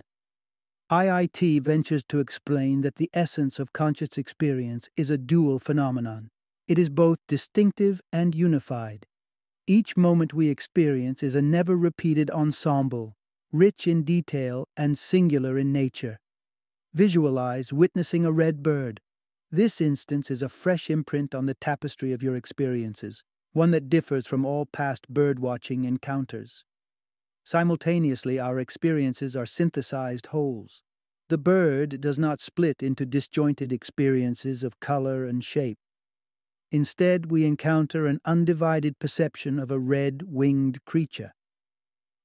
IIT 0.91 1.61
ventures 1.61 2.03
to 2.09 2.19
explain 2.19 2.81
that 2.81 2.95
the 2.95 3.09
essence 3.13 3.59
of 3.59 3.73
conscious 3.73 4.17
experience 4.17 4.89
is 4.95 5.09
a 5.09 5.17
dual 5.17 5.59
phenomenon 5.59 6.29
It 6.67 6.79
is 6.79 6.89
both 6.89 7.17
distinctive 7.27 7.99
and 8.11 8.33
unified. 8.33 9.05
Each 9.67 9.97
moment 9.97 10.33
we 10.33 10.49
experience 10.49 11.23
is 11.23 11.35
a 11.35 11.41
never 11.41 11.75
repeated 11.75 12.29
ensemble, 12.31 13.15
rich 13.51 13.87
in 13.87 14.03
detail 14.03 14.67
and 14.77 14.97
singular 14.97 15.57
in 15.57 15.73
nature. 15.73 16.19
Visualize 16.93 17.73
witnessing 17.73 18.25
a 18.25 18.31
red 18.31 18.61
bird. 18.61 19.01
This 19.51 19.81
instance 19.81 20.29
is 20.31 20.41
a 20.41 20.49
fresh 20.49 20.89
imprint 20.89 21.33
on 21.33 21.47
the 21.47 21.53
tapestry 21.55 22.11
of 22.11 22.23
your 22.23 22.35
experiences, 22.35 23.23
one 23.53 23.71
that 23.71 23.89
differs 23.89 24.27
from 24.27 24.45
all 24.45 24.65
past 24.65 25.11
birdwatching 25.13 25.85
encounters. 25.85 26.65
Simultaneously, 27.43 28.39
our 28.39 28.59
experiences 28.59 29.35
are 29.35 29.45
synthesized 29.45 30.27
wholes. 30.27 30.81
The 31.29 31.37
bird 31.37 32.01
does 32.01 32.19
not 32.19 32.39
split 32.39 32.83
into 32.83 33.05
disjointed 33.05 33.71
experiences 33.71 34.63
of 34.63 34.79
color 34.79 35.25
and 35.25 35.43
shape. 35.43 35.77
Instead, 36.71 37.29
we 37.31 37.45
encounter 37.45 38.07
an 38.07 38.19
undivided 38.25 38.97
perception 38.97 39.59
of 39.59 39.69
a 39.69 39.79
red 39.79 40.23
winged 40.25 40.83
creature. 40.85 41.33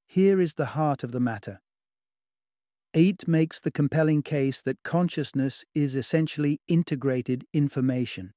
Here 0.07 0.41
is 0.41 0.55
the 0.55 0.67
heart 0.67 1.05
of 1.05 1.13
the 1.13 1.21
matter. 1.21 1.61
IIT 2.95 3.29
makes 3.29 3.61
the 3.61 3.71
compelling 3.71 4.23
case 4.23 4.63
that 4.63 4.83
consciousness 4.83 5.65
is 5.75 5.95
essentially 5.95 6.61
integrated 6.67 7.45
information. 7.53 8.33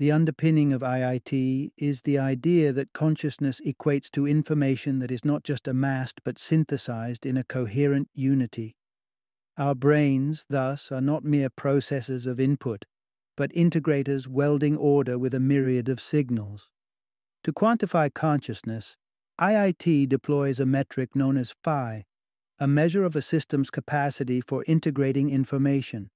The 0.00 0.12
underpinning 0.12 0.72
of 0.72 0.80
IIT 0.80 1.72
is 1.76 2.00
the 2.00 2.16
idea 2.16 2.72
that 2.72 2.94
consciousness 2.94 3.60
equates 3.60 4.10
to 4.12 4.26
information 4.26 4.98
that 5.00 5.10
is 5.10 5.26
not 5.26 5.44
just 5.44 5.68
amassed 5.68 6.22
but 6.24 6.38
synthesized 6.38 7.26
in 7.26 7.36
a 7.36 7.44
coherent 7.44 8.08
unity. 8.14 8.76
Our 9.58 9.74
brains, 9.74 10.46
thus, 10.48 10.90
are 10.90 11.02
not 11.02 11.22
mere 11.22 11.50
processors 11.50 12.26
of 12.26 12.40
input, 12.40 12.86
but 13.36 13.52
integrators 13.52 14.26
welding 14.26 14.74
order 14.74 15.18
with 15.18 15.34
a 15.34 15.38
myriad 15.38 15.90
of 15.90 16.00
signals. 16.00 16.70
To 17.44 17.52
quantify 17.52 18.14
consciousness, 18.14 18.96
IIT 19.38 20.08
deploys 20.08 20.58
a 20.60 20.64
metric 20.64 21.14
known 21.14 21.36
as 21.36 21.54
phi, 21.62 22.06
a 22.58 22.66
measure 22.66 23.04
of 23.04 23.16
a 23.16 23.20
system's 23.20 23.68
capacity 23.68 24.40
for 24.40 24.64
integrating 24.66 25.28
information. 25.28 26.08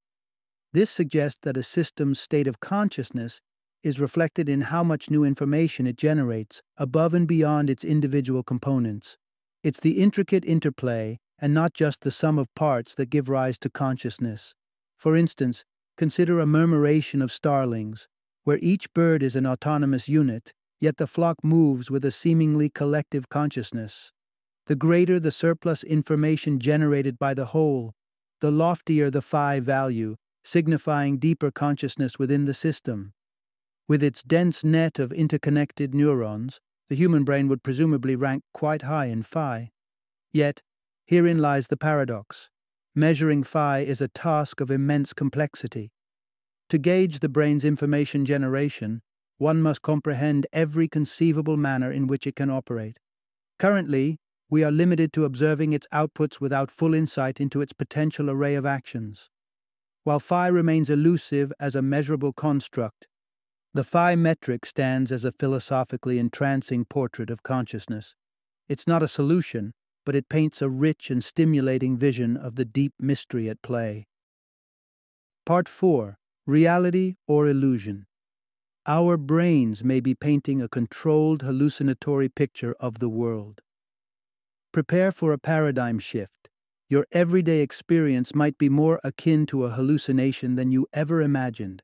This 0.72 0.88
suggests 0.88 1.40
that 1.42 1.58
a 1.58 1.62
system's 1.62 2.18
state 2.18 2.46
of 2.46 2.60
consciousness 2.60 3.42
is 3.84 4.00
reflected 4.00 4.48
in 4.48 4.62
how 4.62 4.82
much 4.82 5.10
new 5.10 5.22
information 5.22 5.86
it 5.86 5.96
generates 5.96 6.62
above 6.78 7.14
and 7.14 7.28
beyond 7.28 7.68
its 7.70 7.84
individual 7.84 8.42
components. 8.42 9.16
It's 9.62 9.78
the 9.78 10.02
intricate 10.02 10.44
interplay 10.44 11.18
and 11.38 11.52
not 11.52 11.74
just 11.74 12.00
the 12.00 12.10
sum 12.10 12.38
of 12.38 12.52
parts 12.54 12.94
that 12.94 13.10
give 13.10 13.28
rise 13.28 13.58
to 13.58 13.70
consciousness. 13.70 14.54
For 14.96 15.16
instance, 15.16 15.64
consider 15.96 16.40
a 16.40 16.46
murmuration 16.46 17.20
of 17.20 17.30
starlings, 17.30 18.08
where 18.44 18.58
each 18.62 18.92
bird 18.94 19.22
is 19.22 19.36
an 19.36 19.46
autonomous 19.46 20.08
unit, 20.08 20.54
yet 20.80 20.96
the 20.96 21.06
flock 21.06 21.36
moves 21.42 21.90
with 21.90 22.04
a 22.04 22.10
seemingly 22.10 22.70
collective 22.70 23.28
consciousness. 23.28 24.12
The 24.66 24.76
greater 24.76 25.20
the 25.20 25.30
surplus 25.30 25.84
information 25.84 26.58
generated 26.58 27.18
by 27.18 27.34
the 27.34 27.46
whole, 27.46 27.92
the 28.40 28.50
loftier 28.50 29.10
the 29.10 29.22
phi 29.22 29.60
value, 29.60 30.16
signifying 30.42 31.18
deeper 31.18 31.50
consciousness 31.50 32.18
within 32.18 32.46
the 32.46 32.54
system. 32.54 33.12
With 33.86 34.02
its 34.02 34.22
dense 34.22 34.64
net 34.64 34.98
of 34.98 35.12
interconnected 35.12 35.94
neurons, 35.94 36.60
the 36.88 36.96
human 36.96 37.24
brain 37.24 37.48
would 37.48 37.62
presumably 37.62 38.16
rank 38.16 38.42
quite 38.52 38.82
high 38.82 39.06
in 39.06 39.22
phi. 39.22 39.72
Yet, 40.32 40.62
herein 41.06 41.38
lies 41.38 41.66
the 41.66 41.76
paradox. 41.76 42.50
Measuring 42.94 43.42
phi 43.42 43.80
is 43.80 44.00
a 44.00 44.08
task 44.08 44.60
of 44.60 44.70
immense 44.70 45.12
complexity. 45.12 45.92
To 46.70 46.78
gauge 46.78 47.20
the 47.20 47.28
brain's 47.28 47.64
information 47.64 48.24
generation, 48.24 49.02
one 49.38 49.60
must 49.60 49.82
comprehend 49.82 50.46
every 50.52 50.88
conceivable 50.88 51.56
manner 51.56 51.92
in 51.92 52.06
which 52.06 52.26
it 52.26 52.36
can 52.36 52.50
operate. 52.50 52.98
Currently, 53.58 54.18
we 54.48 54.64
are 54.64 54.70
limited 54.70 55.12
to 55.14 55.24
observing 55.24 55.72
its 55.72 55.86
outputs 55.92 56.40
without 56.40 56.70
full 56.70 56.94
insight 56.94 57.40
into 57.40 57.60
its 57.60 57.72
potential 57.72 58.30
array 58.30 58.54
of 58.54 58.64
actions. 58.64 59.28
While 60.04 60.20
phi 60.20 60.46
remains 60.48 60.88
elusive 60.88 61.52
as 61.58 61.74
a 61.74 61.82
measurable 61.82 62.32
construct, 62.32 63.08
the 63.74 63.82
phi 63.84 64.14
metric 64.14 64.64
stands 64.64 65.10
as 65.10 65.24
a 65.24 65.32
philosophically 65.32 66.20
entrancing 66.20 66.84
portrait 66.84 67.28
of 67.28 67.42
consciousness. 67.42 68.14
It's 68.68 68.86
not 68.86 69.02
a 69.02 69.08
solution, 69.08 69.74
but 70.06 70.14
it 70.14 70.28
paints 70.28 70.62
a 70.62 70.68
rich 70.68 71.10
and 71.10 71.24
stimulating 71.24 71.96
vision 71.96 72.36
of 72.36 72.54
the 72.54 72.64
deep 72.64 72.92
mystery 73.00 73.48
at 73.48 73.62
play. 73.62 74.06
Part 75.44 75.68
4 75.68 76.16
Reality 76.46 77.16
or 77.26 77.48
Illusion. 77.48 78.06
Our 78.86 79.16
brains 79.16 79.82
may 79.82 79.98
be 79.98 80.14
painting 80.14 80.62
a 80.62 80.68
controlled 80.68 81.42
hallucinatory 81.42 82.28
picture 82.28 82.76
of 82.78 82.98
the 82.98 83.08
world. 83.08 83.60
Prepare 84.72 85.10
for 85.10 85.32
a 85.32 85.38
paradigm 85.38 85.98
shift. 85.98 86.48
Your 86.88 87.06
everyday 87.12 87.60
experience 87.60 88.34
might 88.34 88.58
be 88.58 88.68
more 88.68 89.00
akin 89.02 89.46
to 89.46 89.64
a 89.64 89.70
hallucination 89.70 90.54
than 90.54 90.70
you 90.70 90.86
ever 90.92 91.22
imagined. 91.22 91.82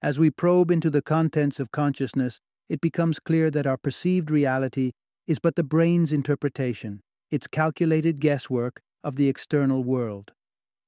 As 0.00 0.18
we 0.18 0.30
probe 0.30 0.70
into 0.70 0.90
the 0.90 1.02
contents 1.02 1.58
of 1.58 1.72
consciousness, 1.72 2.40
it 2.68 2.80
becomes 2.80 3.18
clear 3.18 3.50
that 3.50 3.66
our 3.66 3.76
perceived 3.76 4.30
reality 4.30 4.92
is 5.26 5.38
but 5.38 5.56
the 5.56 5.64
brain's 5.64 6.12
interpretation, 6.12 7.00
its 7.30 7.48
calculated 7.48 8.20
guesswork 8.20 8.80
of 9.02 9.16
the 9.16 9.28
external 9.28 9.82
world. 9.82 10.32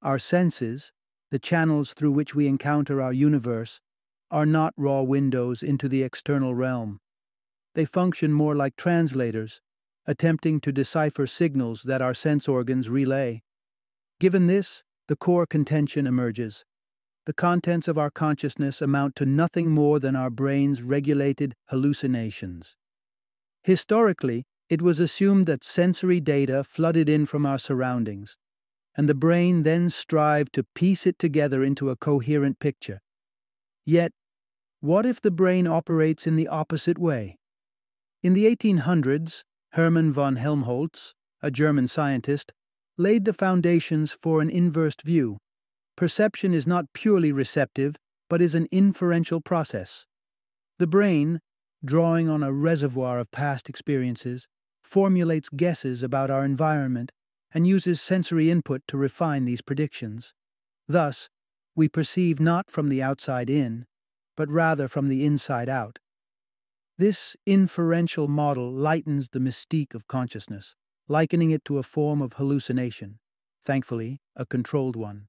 Our 0.02 0.18
senses, 0.18 0.92
the 1.30 1.38
channels 1.38 1.92
through 1.92 2.12
which 2.12 2.34
we 2.34 2.46
encounter 2.46 3.02
our 3.02 3.12
universe, 3.12 3.80
are 4.30 4.46
not 4.46 4.74
raw 4.76 5.02
windows 5.02 5.62
into 5.62 5.88
the 5.88 6.04
external 6.04 6.54
realm. 6.54 7.00
They 7.74 7.84
function 7.84 8.32
more 8.32 8.54
like 8.54 8.76
translators, 8.76 9.60
attempting 10.06 10.60
to 10.60 10.72
decipher 10.72 11.26
signals 11.26 11.82
that 11.82 12.00
our 12.00 12.14
sense 12.14 12.48
organs 12.48 12.88
relay. 12.88 13.42
Given 14.20 14.46
this, 14.46 14.84
the 15.08 15.16
core 15.16 15.46
contention 15.46 16.06
emerges 16.06 16.64
the 17.26 17.32
contents 17.32 17.86
of 17.86 17.98
our 17.98 18.10
consciousness 18.10 18.80
amount 18.80 19.14
to 19.16 19.26
nothing 19.26 19.70
more 19.70 20.00
than 20.00 20.16
our 20.16 20.30
brain's 20.30 20.82
regulated 20.82 21.54
hallucinations. 21.66 22.76
Historically, 23.62 24.44
it 24.68 24.80
was 24.80 25.00
assumed 25.00 25.46
that 25.46 25.64
sensory 25.64 26.20
data 26.20 26.64
flooded 26.64 27.08
in 27.08 27.26
from 27.26 27.44
our 27.44 27.58
surroundings, 27.58 28.36
and 28.96 29.08
the 29.08 29.14
brain 29.14 29.64
then 29.64 29.90
strived 29.90 30.52
to 30.54 30.64
piece 30.74 31.06
it 31.06 31.18
together 31.18 31.62
into 31.62 31.90
a 31.90 31.96
coherent 31.96 32.58
picture. 32.58 33.00
Yet, 33.84 34.12
what 34.80 35.04
if 35.04 35.20
the 35.20 35.30
brain 35.30 35.66
operates 35.66 36.26
in 36.26 36.36
the 36.36 36.48
opposite 36.48 36.98
way? 36.98 37.38
In 38.22 38.32
the 38.32 38.44
1800s, 38.44 39.42
Hermann 39.72 40.10
von 40.10 40.36
Helmholtz, 40.36 41.14
a 41.42 41.50
German 41.50 41.86
scientist, 41.86 42.52
laid 42.96 43.24
the 43.24 43.32
foundations 43.32 44.12
for 44.12 44.40
an 44.40 44.50
inversed 44.50 45.02
view 45.02 45.38
Perception 46.00 46.54
is 46.54 46.66
not 46.66 46.94
purely 46.94 47.30
receptive, 47.30 47.94
but 48.30 48.40
is 48.40 48.54
an 48.54 48.66
inferential 48.70 49.38
process. 49.38 50.06
The 50.78 50.86
brain, 50.86 51.42
drawing 51.84 52.26
on 52.26 52.42
a 52.42 52.54
reservoir 52.54 53.18
of 53.18 53.30
past 53.30 53.68
experiences, 53.68 54.48
formulates 54.82 55.50
guesses 55.50 56.02
about 56.02 56.30
our 56.30 56.42
environment 56.42 57.12
and 57.52 57.66
uses 57.66 58.00
sensory 58.00 58.50
input 58.50 58.80
to 58.88 58.96
refine 58.96 59.44
these 59.44 59.60
predictions. 59.60 60.32
Thus, 60.88 61.28
we 61.76 61.86
perceive 61.86 62.40
not 62.40 62.70
from 62.70 62.88
the 62.88 63.02
outside 63.02 63.50
in, 63.50 63.84
but 64.38 64.48
rather 64.48 64.88
from 64.88 65.08
the 65.08 65.26
inside 65.26 65.68
out. 65.68 65.98
This 66.96 67.36
inferential 67.44 68.26
model 68.26 68.72
lightens 68.72 69.28
the 69.28 69.38
mystique 69.38 69.92
of 69.92 70.06
consciousness, 70.06 70.76
likening 71.08 71.50
it 71.50 71.62
to 71.66 71.76
a 71.76 71.82
form 71.82 72.22
of 72.22 72.32
hallucination, 72.38 73.18
thankfully, 73.66 74.22
a 74.34 74.46
controlled 74.46 74.96
one. 74.96 75.26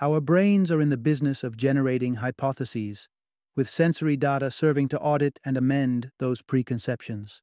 Our 0.00 0.20
brains 0.20 0.70
are 0.70 0.80
in 0.80 0.90
the 0.90 0.96
business 0.96 1.42
of 1.42 1.56
generating 1.56 2.16
hypotheses, 2.16 3.08
with 3.56 3.68
sensory 3.68 4.16
data 4.16 4.48
serving 4.52 4.88
to 4.90 5.00
audit 5.00 5.40
and 5.44 5.56
amend 5.56 6.12
those 6.20 6.40
preconceptions. 6.40 7.42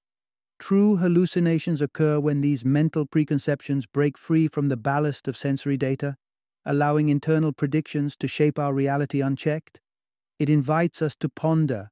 True 0.57 0.95
hallucinations 0.95 1.81
occur 1.81 2.17
when 2.17 2.39
these 2.39 2.63
mental 2.63 3.05
preconceptions 3.05 3.85
break 3.85 4.17
free 4.17 4.47
from 4.47 4.69
the 4.69 4.77
ballast 4.77 5.27
of 5.27 5.35
sensory 5.35 5.75
data, 5.75 6.15
allowing 6.63 7.09
internal 7.09 7.51
predictions 7.51 8.15
to 8.15 8.27
shape 8.27 8.57
our 8.57 8.73
reality 8.73 9.19
unchecked. 9.19 9.81
It 10.39 10.49
invites 10.49 11.01
us 11.01 11.13
to 11.17 11.27
ponder 11.27 11.89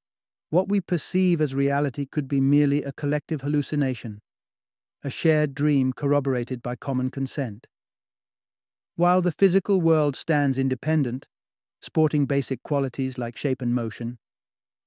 what 0.50 0.70
we 0.70 0.80
perceive 0.80 1.42
as 1.42 1.54
reality 1.54 2.06
could 2.06 2.30
be 2.30 2.40
merely 2.40 2.84
a 2.84 2.94
collective 2.94 3.42
hallucination, 3.42 4.22
a 5.04 5.10
shared 5.10 5.54
dream 5.54 5.92
corroborated 5.92 6.64
by 6.64 6.78
common 6.78 7.10
consent. 7.10 7.68
While 8.96 9.22
the 9.22 9.32
physical 9.32 9.82
world 9.82 10.16
stands 10.16 10.58
independent, 10.58 11.28
sporting 11.82 12.26
basic 12.26 12.62
qualities 12.62 13.18
like 13.18 13.36
shape 13.36 13.62
and 13.62 13.74
motion, 13.74 14.20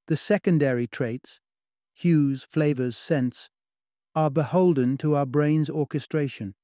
the 0.07 0.17
secondary 0.17 0.87
traits, 0.87 1.41
hues, 1.93 2.45
flavors, 2.45 2.97
scents, 2.97 3.51
are 4.15 4.31
beholden 4.31 4.97
to 4.99 5.17
our 5.17 5.27
brain's 5.27 5.69
orchestration. 5.69 6.55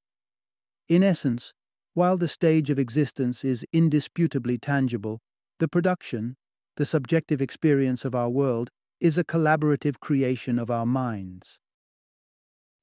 In 0.88 1.02
essence, 1.02 1.52
while 1.94 2.16
the 2.16 2.28
stage 2.28 2.70
of 2.70 2.78
existence 2.78 3.44
is 3.44 3.66
indisputably 3.72 4.56
tangible, 4.56 5.20
the 5.58 5.68
production, 5.68 6.36
the 6.76 6.86
subjective 6.86 7.42
experience 7.42 8.04
of 8.04 8.14
our 8.14 8.30
world, 8.30 8.70
is 9.00 9.18
a 9.18 9.24
collaborative 9.24 9.98
creation 10.00 10.58
of 10.58 10.70
our 10.70 10.86
minds. 10.86 11.58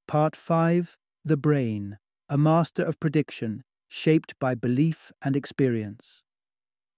Part 0.08 0.36
5 0.36 0.98
The 1.24 1.38
Brain, 1.38 1.98
a 2.28 2.38
master 2.38 2.84
of 2.84 3.00
prediction, 3.00 3.64
shaped 3.90 4.34
by 4.40 4.56
belief 4.56 5.12
and 5.22 5.36
experience. 5.36 6.24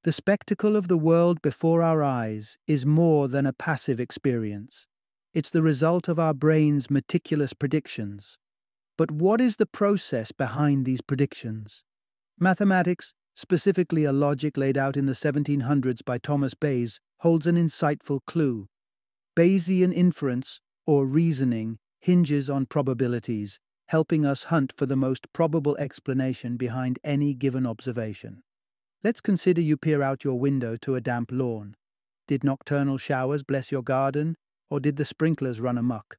The 0.03 0.11
spectacle 0.11 0.75
of 0.75 0.87
the 0.87 0.97
world 0.97 1.41
before 1.41 1.81
our 1.81 2.03
eyes 2.03 2.57
is 2.67 2.85
more 2.85 3.27
than 3.27 3.45
a 3.45 3.53
passive 3.53 3.99
experience. 3.99 4.85
It's 5.33 5.49
the 5.49 5.61
result 5.61 6.07
of 6.07 6.19
our 6.19 6.33
brain's 6.33 6.91
meticulous 6.91 7.53
predictions. 7.53 8.37
But 8.97 9.11
what 9.11 9.39
is 9.39 9.55
the 9.55 9.65
process 9.65 10.31
behind 10.31 10.85
these 10.85 11.01
predictions? 11.01 11.83
Mathematics, 12.39 13.13
specifically 13.33 14.03
a 14.03 14.11
logic 14.11 14.57
laid 14.57 14.77
out 14.77 14.97
in 14.97 15.05
the 15.05 15.13
1700s 15.13 16.03
by 16.03 16.17
Thomas 16.17 16.53
Bayes, 16.53 16.99
holds 17.19 17.47
an 17.47 17.55
insightful 17.55 18.19
clue. 18.27 18.67
Bayesian 19.35 19.93
inference, 19.93 20.59
or 20.85 21.05
reasoning, 21.05 21.77
hinges 22.01 22.49
on 22.49 22.65
probabilities, 22.65 23.59
helping 23.91 24.25
us 24.25 24.43
hunt 24.43 24.73
for 24.77 24.85
the 24.85 24.95
most 24.95 25.27
probable 25.33 25.75
explanation 25.75 26.55
behind 26.55 26.97
any 27.03 27.33
given 27.33 27.67
observation. 27.67 28.41
Let's 29.03 29.19
consider 29.19 29.59
you 29.59 29.75
peer 29.75 30.01
out 30.01 30.23
your 30.23 30.39
window 30.39 30.77
to 30.77 30.95
a 30.95 31.01
damp 31.01 31.29
lawn. 31.29 31.75
Did 32.25 32.41
nocturnal 32.41 32.97
showers 32.97 33.43
bless 33.43 33.69
your 33.69 33.83
garden, 33.83 34.37
or 34.69 34.79
did 34.79 34.95
the 34.95 35.03
sprinklers 35.03 35.59
run 35.59 35.77
amuck? 35.77 36.15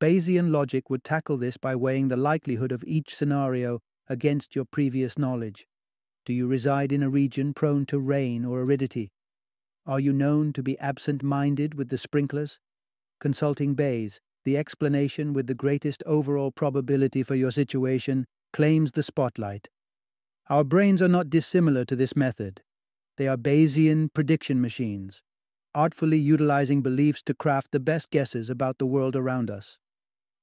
Bayesian 0.00 0.50
logic 0.50 0.90
would 0.90 1.04
tackle 1.04 1.36
this 1.36 1.56
by 1.56 1.76
weighing 1.76 2.08
the 2.08 2.16
likelihood 2.16 2.72
of 2.72 2.82
each 2.84 3.14
scenario 3.14 3.78
against 4.08 4.56
your 4.56 4.64
previous 4.64 5.16
knowledge. 5.16 5.64
Do 6.24 6.32
you 6.32 6.48
reside 6.48 6.90
in 6.90 7.04
a 7.04 7.08
region 7.08 7.54
prone 7.54 7.86
to 7.86 8.00
rain 8.00 8.44
or 8.44 8.62
aridity? 8.62 9.12
Are 9.86 10.00
you 10.00 10.12
known 10.12 10.52
to 10.54 10.60
be 10.60 10.76
absent 10.80 11.22
minded 11.22 11.74
with 11.74 11.88
the 11.88 11.98
sprinklers? 11.98 12.58
Consulting 13.20 13.74
Bayes, 13.74 14.20
the 14.46 14.56
explanation 14.56 15.32
with 15.32 15.48
the 15.48 15.54
greatest 15.54 16.04
overall 16.06 16.52
probability 16.52 17.24
for 17.24 17.34
your 17.34 17.50
situation 17.50 18.24
claims 18.52 18.92
the 18.92 19.02
spotlight. 19.02 19.68
Our 20.48 20.62
brains 20.62 21.02
are 21.02 21.08
not 21.08 21.28
dissimilar 21.28 21.84
to 21.84 21.96
this 21.96 22.14
method. 22.14 22.62
They 23.16 23.26
are 23.26 23.36
Bayesian 23.36 24.14
prediction 24.14 24.60
machines, 24.60 25.20
artfully 25.74 26.18
utilizing 26.18 26.80
beliefs 26.80 27.22
to 27.24 27.34
craft 27.34 27.72
the 27.72 27.80
best 27.80 28.10
guesses 28.10 28.48
about 28.48 28.78
the 28.78 28.86
world 28.86 29.16
around 29.16 29.50
us. 29.50 29.80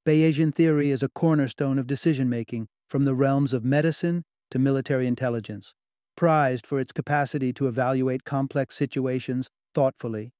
Bayesian 0.06 0.54
theory 0.54 0.92
is 0.92 1.02
a 1.02 1.08
cornerstone 1.08 1.80
of 1.80 1.88
decision 1.88 2.30
making, 2.30 2.68
from 2.90 3.04
the 3.04 3.16
realms 3.16 3.54
of 3.54 3.64
medicine 3.64 4.26
to 4.52 4.60
military 4.60 5.08
intelligence, 5.08 5.74
prized 6.18 6.68
for 6.68 6.78
its 6.78 6.92
capacity 6.92 7.54
to 7.54 7.70
evaluate 7.70 8.26
complex 8.26 8.76
situations 8.76 9.50
thoughtfully. 9.74 10.34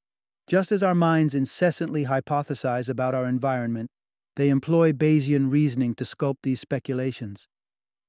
Just 0.48 0.72
as 0.72 0.84
our 0.84 0.96
minds 0.96 1.34
incessantly 1.34 2.06
hypothesize 2.06 2.90
about 2.90 3.16
our 3.16 3.26
environment, 3.26 3.90
they 4.36 4.50
employ 4.50 4.92
Bayesian 4.92 5.52
reasoning 5.52 5.94
to 5.96 6.04
sculpt 6.04 6.38
these 6.44 6.60
speculations. 6.60 7.48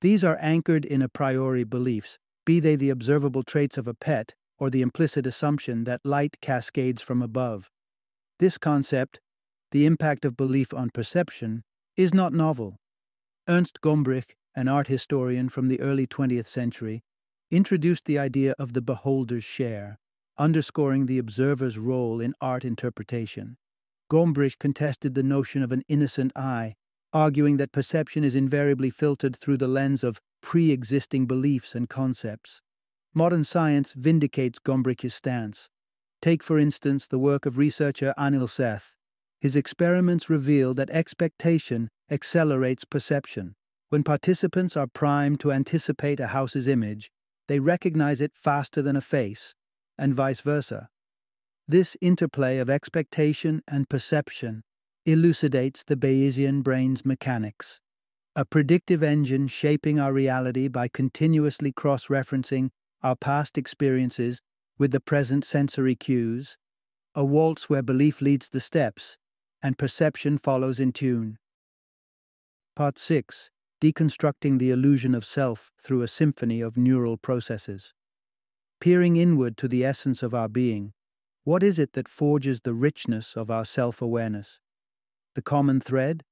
These 0.01 0.25
are 0.25 0.39
anchored 0.41 0.85
in 0.85 1.03
a 1.03 1.09
priori 1.09 1.65
beliefs, 1.65 2.19
be 2.45 2.61
they 2.61 2.77
the 2.77 2.91
observable 2.91 3.43
traits 3.43 3.79
of 3.79 3.87
a 3.87 3.95
pet 3.95 4.35
or 4.59 4.71
the 4.71 4.83
implicit 4.83 5.27
assumption 5.27 5.85
that 5.85 6.05
light 6.05 6.37
cascades 6.41 7.03
from 7.03 7.23
above. 7.23 7.71
This 8.39 8.59
concept, 8.59 9.21
the 9.71 9.87
impact 9.87 10.25
of 10.25 10.37
belief 10.37 10.73
on 10.75 10.91
perception, 10.91 11.63
is 11.97 12.13
not 12.13 12.33
novel. 12.33 12.77
Ernst 13.49 13.81
Gombrich, 13.81 14.37
an 14.55 14.69
art 14.69 14.89
historian 14.89 15.49
from 15.49 15.69
the 15.69 15.81
early 15.81 16.07
20th 16.07 16.47
century, 16.47 17.03
introduced 17.51 18.05
the 18.07 18.19
idea 18.19 18.55
of 18.59 18.73
the 18.73 18.83
beholder's 18.83 19.45
share, 19.45 19.99
underscoring 20.39 21.07
the 21.07 21.19
observer's 21.19 21.79
role 21.79 22.21
in 22.21 22.35
art 22.41 22.65
interpretation. 22.65 23.57
Gombrich 24.11 24.59
contested 24.59 25.15
the 25.15 25.23
notion 25.23 25.63
of 25.63 25.73
an 25.73 25.83
innocent 25.89 26.33
eye, 26.37 26.75
arguing 27.13 27.57
that 27.57 27.73
perception 27.73 28.25
is 28.25 28.35
invariably 28.35 28.91
filtered 28.91 29.37
through 29.37 29.57
the 29.57 29.69
lens 29.69 30.05
of 30.05 30.21
pre 30.43 30.71
existing 30.71 31.27
beliefs 31.27 31.75
and 31.75 31.89
concepts. 31.89 32.61
Modern 33.15 33.45
science 33.45 33.93
vindicates 33.93 34.59
Gombrich's 34.59 35.15
stance. 35.15 35.69
Take, 36.21 36.43
for 36.43 36.59
instance, 36.59 37.07
the 37.07 37.19
work 37.19 37.47
of 37.47 37.59
researcher 37.59 38.13
Anil 38.19 38.49
Seth. 38.49 38.97
His 39.41 39.57
experiments 39.57 40.31
reveal 40.31 40.75
that 40.75 40.91
expectation 40.91 41.91
accelerates 42.11 42.85
perception. 42.85 43.55
When 43.91 44.03
participants 44.03 44.77
are 44.77 44.87
primed 44.87 45.39
to 45.41 45.53
anticipate 45.53 46.19
a 46.19 46.29
house's 46.29 46.67
image, 46.67 47.11
they 47.47 47.61
recognize 47.61 48.21
it 48.21 48.33
faster 48.35 48.83
than 48.83 48.97
a 48.97 49.01
face, 49.01 49.55
and 49.99 50.15
vice 50.15 50.41
versa. 50.41 50.89
This 51.67 51.97
interplay 52.01 52.59
of 52.59 52.69
expectation 52.69 53.63
and 53.67 53.89
perception 53.89 54.63
elucidates 55.07 55.85
the 55.85 55.97
Bayesian 55.97 56.63
brain's 56.63 57.05
mechanics, 57.05 57.81
a 58.37 58.45
predictive 58.45 59.03
engine 59.03 59.49
shaping 59.49 59.99
our 59.99 60.13
reality 60.13 60.69
by 60.69 60.89
continuously 60.89 61.73
cross 61.73 62.07
referencing 62.07 62.71
our 63.03 63.17
past 63.17 63.57
experiences 63.57 64.41
with 64.79 64.91
the 64.91 65.01
present 65.01 65.45
sensory 65.45 65.95
cues, 65.95 66.57
a 67.15 67.25
waltz 67.25 67.71
where 67.71 67.83
belief 67.83 68.21
leads 68.21 68.49
the 68.49 68.61
steps 68.61 69.17
and 69.63 69.79
perception 69.79 70.37
follows 70.37 70.81
in 70.81 70.93
tune. 70.93 71.39
Part 72.77 72.99
6 72.99 73.51
Deconstructing 73.81 74.59
the 74.59 74.71
illusion 74.71 75.15
of 75.15 75.25
self 75.25 75.71
through 75.83 76.03
a 76.03 76.09
symphony 76.09 76.61
of 76.61 76.77
neural 76.77 77.17
processes. 77.17 77.93
Peering 78.81 79.17
inward 79.17 79.57
to 79.57 79.69
the 79.69 79.85
essence 79.85 80.23
of 80.23 80.35
our 80.35 80.49
being, 80.49 80.93
what 81.45 81.63
is 81.63 81.79
it 81.79 81.93
that 81.93 82.09
forges 82.09 82.61
the 82.61 82.75
richness 82.75 83.37
of 83.37 83.51
our 83.51 83.65
self 83.65 84.01
awareness? 84.01 84.61
The 85.35 85.43
common 85.43 85.81
thread? 85.81 86.23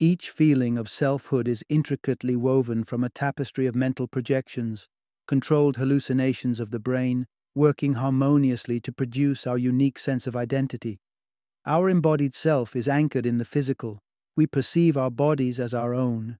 Each 0.00 0.30
feeling 0.30 0.76
of 0.76 0.88
selfhood 0.88 1.46
is 1.46 1.64
intricately 1.68 2.34
woven 2.36 2.82
from 2.84 3.04
a 3.04 3.10
tapestry 3.10 3.66
of 3.66 3.74
mental 3.74 4.08
projections 4.08 4.88
controlled 5.26 5.76
hallucinations 5.76 6.60
of 6.60 6.70
the 6.70 6.78
brain, 6.78 7.26
working 7.54 7.94
harmoniously 7.94 8.80
to 8.80 8.92
produce 8.92 9.46
our 9.46 9.56
unique 9.56 9.98
sense 9.98 10.26
of 10.26 10.36
identity. 10.36 10.98
Our 11.66 11.88
embodied 11.88 12.34
self 12.34 12.76
is 12.76 12.88
anchored 12.88 13.24
in 13.24 13.38
the 13.38 13.44
physical. 13.44 14.00
We 14.36 14.46
perceive 14.46 14.96
our 14.96 15.10
bodies 15.10 15.60
as 15.60 15.72
our 15.72 15.94
own. 15.94 16.38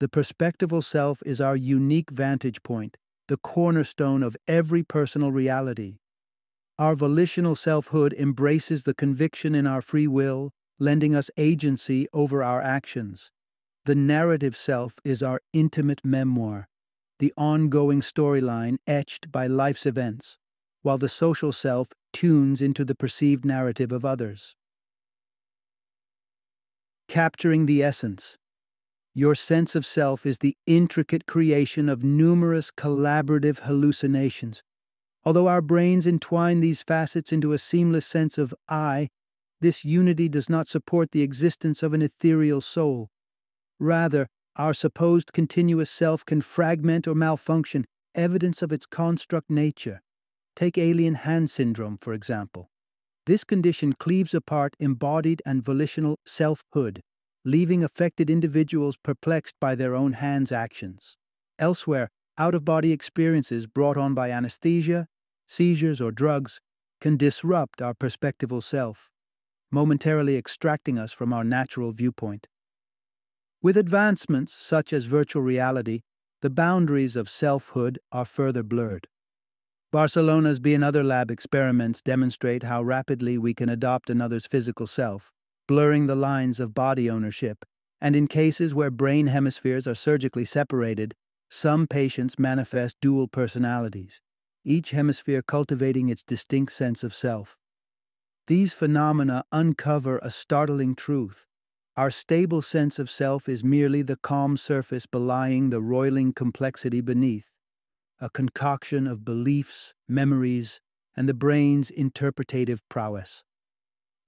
The 0.00 0.08
perspectival 0.08 0.82
self 0.82 1.22
is 1.24 1.40
our 1.40 1.56
unique 1.56 2.10
vantage 2.10 2.62
point, 2.62 2.96
the 3.28 3.36
cornerstone 3.36 4.22
of 4.22 4.36
every 4.46 4.82
personal 4.82 5.32
reality. 5.32 5.98
Our 6.78 6.94
volitional 6.94 7.56
selfhood 7.56 8.12
embraces 8.12 8.84
the 8.84 8.94
conviction 8.94 9.54
in 9.54 9.66
our 9.66 9.80
free 9.80 10.06
will, 10.06 10.52
lending 10.78 11.14
us 11.14 11.30
agency 11.36 12.06
over 12.12 12.42
our 12.42 12.60
actions. 12.60 13.30
The 13.86 13.94
narrative 13.94 14.56
self 14.56 14.98
is 15.04 15.22
our 15.22 15.40
intimate 15.52 16.04
memoir, 16.04 16.68
the 17.18 17.32
ongoing 17.36 18.00
storyline 18.00 18.76
etched 18.86 19.32
by 19.32 19.46
life's 19.46 19.86
events, 19.86 20.38
while 20.82 20.98
the 20.98 21.08
social 21.08 21.52
self 21.52 21.92
tunes 22.12 22.60
into 22.60 22.84
the 22.84 22.94
perceived 22.94 23.44
narrative 23.44 23.92
of 23.92 24.04
others. 24.04 24.54
Capturing 27.08 27.66
the 27.66 27.82
essence. 27.82 28.36
Your 29.18 29.34
sense 29.34 29.74
of 29.74 29.86
self 29.86 30.26
is 30.26 30.40
the 30.40 30.58
intricate 30.66 31.24
creation 31.24 31.88
of 31.88 32.04
numerous 32.04 32.70
collaborative 32.70 33.60
hallucinations. 33.60 34.62
Although 35.24 35.46
our 35.46 35.62
brains 35.62 36.06
entwine 36.06 36.60
these 36.60 36.82
facets 36.82 37.32
into 37.32 37.54
a 37.54 37.58
seamless 37.58 38.04
sense 38.04 38.36
of 38.36 38.54
I, 38.68 39.08
this 39.62 39.86
unity 39.86 40.28
does 40.28 40.50
not 40.50 40.68
support 40.68 41.12
the 41.12 41.22
existence 41.22 41.82
of 41.82 41.94
an 41.94 42.02
ethereal 42.02 42.60
soul. 42.60 43.08
Rather, 43.80 44.26
our 44.56 44.74
supposed 44.74 45.32
continuous 45.32 45.88
self 45.88 46.22
can 46.26 46.42
fragment 46.42 47.08
or 47.08 47.14
malfunction, 47.14 47.86
evidence 48.14 48.60
of 48.60 48.70
its 48.70 48.84
construct 48.84 49.48
nature. 49.48 50.02
Take 50.54 50.76
alien 50.76 51.14
hand 51.14 51.48
syndrome, 51.48 51.96
for 52.02 52.12
example. 52.12 52.68
This 53.24 53.44
condition 53.44 53.94
cleaves 53.94 54.34
apart 54.34 54.76
embodied 54.78 55.40
and 55.46 55.62
volitional 55.62 56.18
selfhood, 56.26 57.00
leaving 57.46 57.84
affected 57.84 58.28
individuals 58.28 58.96
perplexed 58.96 59.54
by 59.60 59.76
their 59.76 59.94
own 59.94 60.14
hands' 60.14 60.50
actions. 60.50 61.16
Elsewhere, 61.60 62.10
out 62.36 62.56
of 62.56 62.64
body 62.64 62.90
experiences 62.90 63.68
brought 63.68 63.96
on 63.96 64.14
by 64.14 64.32
anesthesia, 64.32 65.06
seizures, 65.46 66.00
or 66.00 66.10
drugs 66.10 66.60
can 67.00 67.16
disrupt 67.16 67.80
our 67.80 67.94
perspectival 67.94 68.60
self, 68.60 69.10
momentarily 69.70 70.36
extracting 70.36 70.98
us 70.98 71.12
from 71.12 71.32
our 71.32 71.44
natural 71.44 71.92
viewpoint. 71.92 72.48
With 73.62 73.76
advancements 73.76 74.52
such 74.52 74.92
as 74.92 75.04
virtual 75.04 75.42
reality, 75.42 76.00
the 76.42 76.50
boundaries 76.50 77.14
of 77.14 77.30
selfhood 77.30 78.00
are 78.10 78.24
further 78.24 78.64
blurred. 78.64 79.06
Barcelona's 79.92 80.58
Be 80.58 80.74
Another 80.74 81.04
Lab 81.04 81.30
experiments 81.30 82.02
demonstrate 82.02 82.64
how 82.64 82.82
rapidly 82.82 83.38
we 83.38 83.54
can 83.54 83.68
adopt 83.68 84.10
another's 84.10 84.46
physical 84.46 84.88
self, 84.88 85.32
blurring 85.66 86.06
the 86.06 86.14
lines 86.14 86.60
of 86.60 86.74
body 86.74 87.10
ownership, 87.10 87.64
and 88.00 88.14
in 88.16 88.26
cases 88.26 88.74
where 88.74 88.90
brain 88.90 89.28
hemispheres 89.28 89.86
are 89.86 89.94
surgically 89.94 90.44
separated, 90.44 91.14
some 91.50 91.86
patients 91.86 92.38
manifest 92.38 92.96
dual 93.00 93.28
personalities. 93.28 94.20
each 94.64 94.90
hemisphere 94.90 95.42
cultivating 95.42 96.08
its 96.08 96.24
distinct 96.24 96.72
sense 96.72 97.04
of 97.04 97.14
self. 97.14 97.56
These 98.48 98.72
phenomena 98.72 99.44
uncover 99.52 100.18
a 100.22 100.30
startling 100.30 100.94
truth. 100.96 101.46
Our 101.96 102.10
stable 102.10 102.62
sense 102.62 102.98
of 102.98 103.08
self 103.08 103.48
is 103.48 103.64
merely 103.64 104.02
the 104.02 104.16
calm 104.16 104.56
surface 104.56 105.06
belying 105.06 105.70
the 105.70 105.80
roiling 105.80 106.32
complexity 106.32 107.00
beneath, 107.00 107.50
a 108.20 108.28
concoction 108.28 109.06
of 109.06 109.24
beliefs, 109.24 109.94
memories, 110.08 110.80
and 111.16 111.28
the 111.28 111.34
brain's 111.34 111.90
interpretative 111.90 112.82
prowess. 112.88 113.44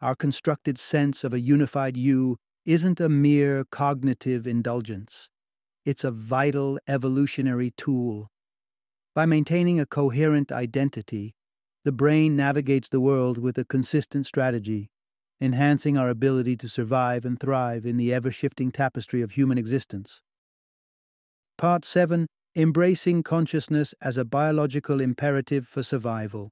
Our 0.01 0.15
constructed 0.15 0.79
sense 0.79 1.25
of 1.25 1.35
a 1.35 1.41
unified 1.41 1.97
you 1.97 2.37
isn't 2.65 3.01
a 3.01 3.09
mere 3.09 3.65
cognitive 3.65 4.47
indulgence. 4.47 5.29
It's 5.85 6.05
a 6.05 6.13
vital 6.13 6.79
evolutionary 6.87 7.73
tool. 7.77 8.31
By 9.15 9.27
maintaining 9.27 9.81
a 9.81 9.87
coherent 9.87 10.53
identity, 10.53 11.35
the 11.85 11.91
brain 11.91 12.37
navigates 12.37 12.89
the 12.89 13.01
world 13.01 13.39
with 13.39 13.59
a 13.59 13.65
consistent 13.65 14.27
strategy, 14.27 14.91
enhancing 15.41 15.99
our 15.99 16.11
ability 16.11 16.57
to 16.59 16.69
survive 16.69 17.25
and 17.25 17.41
thrive 17.41 17.85
in 17.85 17.97
the 17.97 18.15
ever 18.15 18.31
shifting 18.31 18.71
tapestry 18.71 19.21
of 19.21 19.33
human 19.33 19.59
existence. 19.59 20.23
Part 21.57 21.85
7 21.85 22.29
Embracing 22.55 23.25
Consciousness 23.25 23.95
as 24.01 24.17
a 24.17 24.25
Biological 24.25 25.01
Imperative 25.01 25.67
for 25.67 25.83
Survival. 25.83 26.51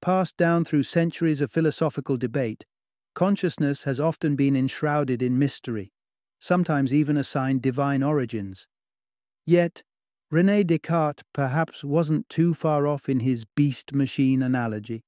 Passed 0.00 0.36
down 0.36 0.64
through 0.64 0.84
centuries 0.84 1.40
of 1.40 1.50
philosophical 1.50 2.16
debate, 2.16 2.64
consciousness 3.14 3.84
has 3.84 3.98
often 3.98 4.36
been 4.36 4.54
enshrouded 4.54 5.22
in 5.22 5.38
mystery, 5.38 5.92
sometimes 6.38 6.92
even 6.92 7.16
assigned 7.16 7.62
divine 7.62 8.02
origins. 8.02 8.68
Yet, 9.46 9.82
Rene 10.30 10.64
Descartes 10.64 11.22
perhaps 11.32 11.84
wasn't 11.84 12.28
too 12.28 12.52
far 12.52 12.86
off 12.86 13.08
in 13.08 13.20
his 13.20 13.44
beast 13.56 13.92
machine 13.94 14.42
analogy. 14.42 15.04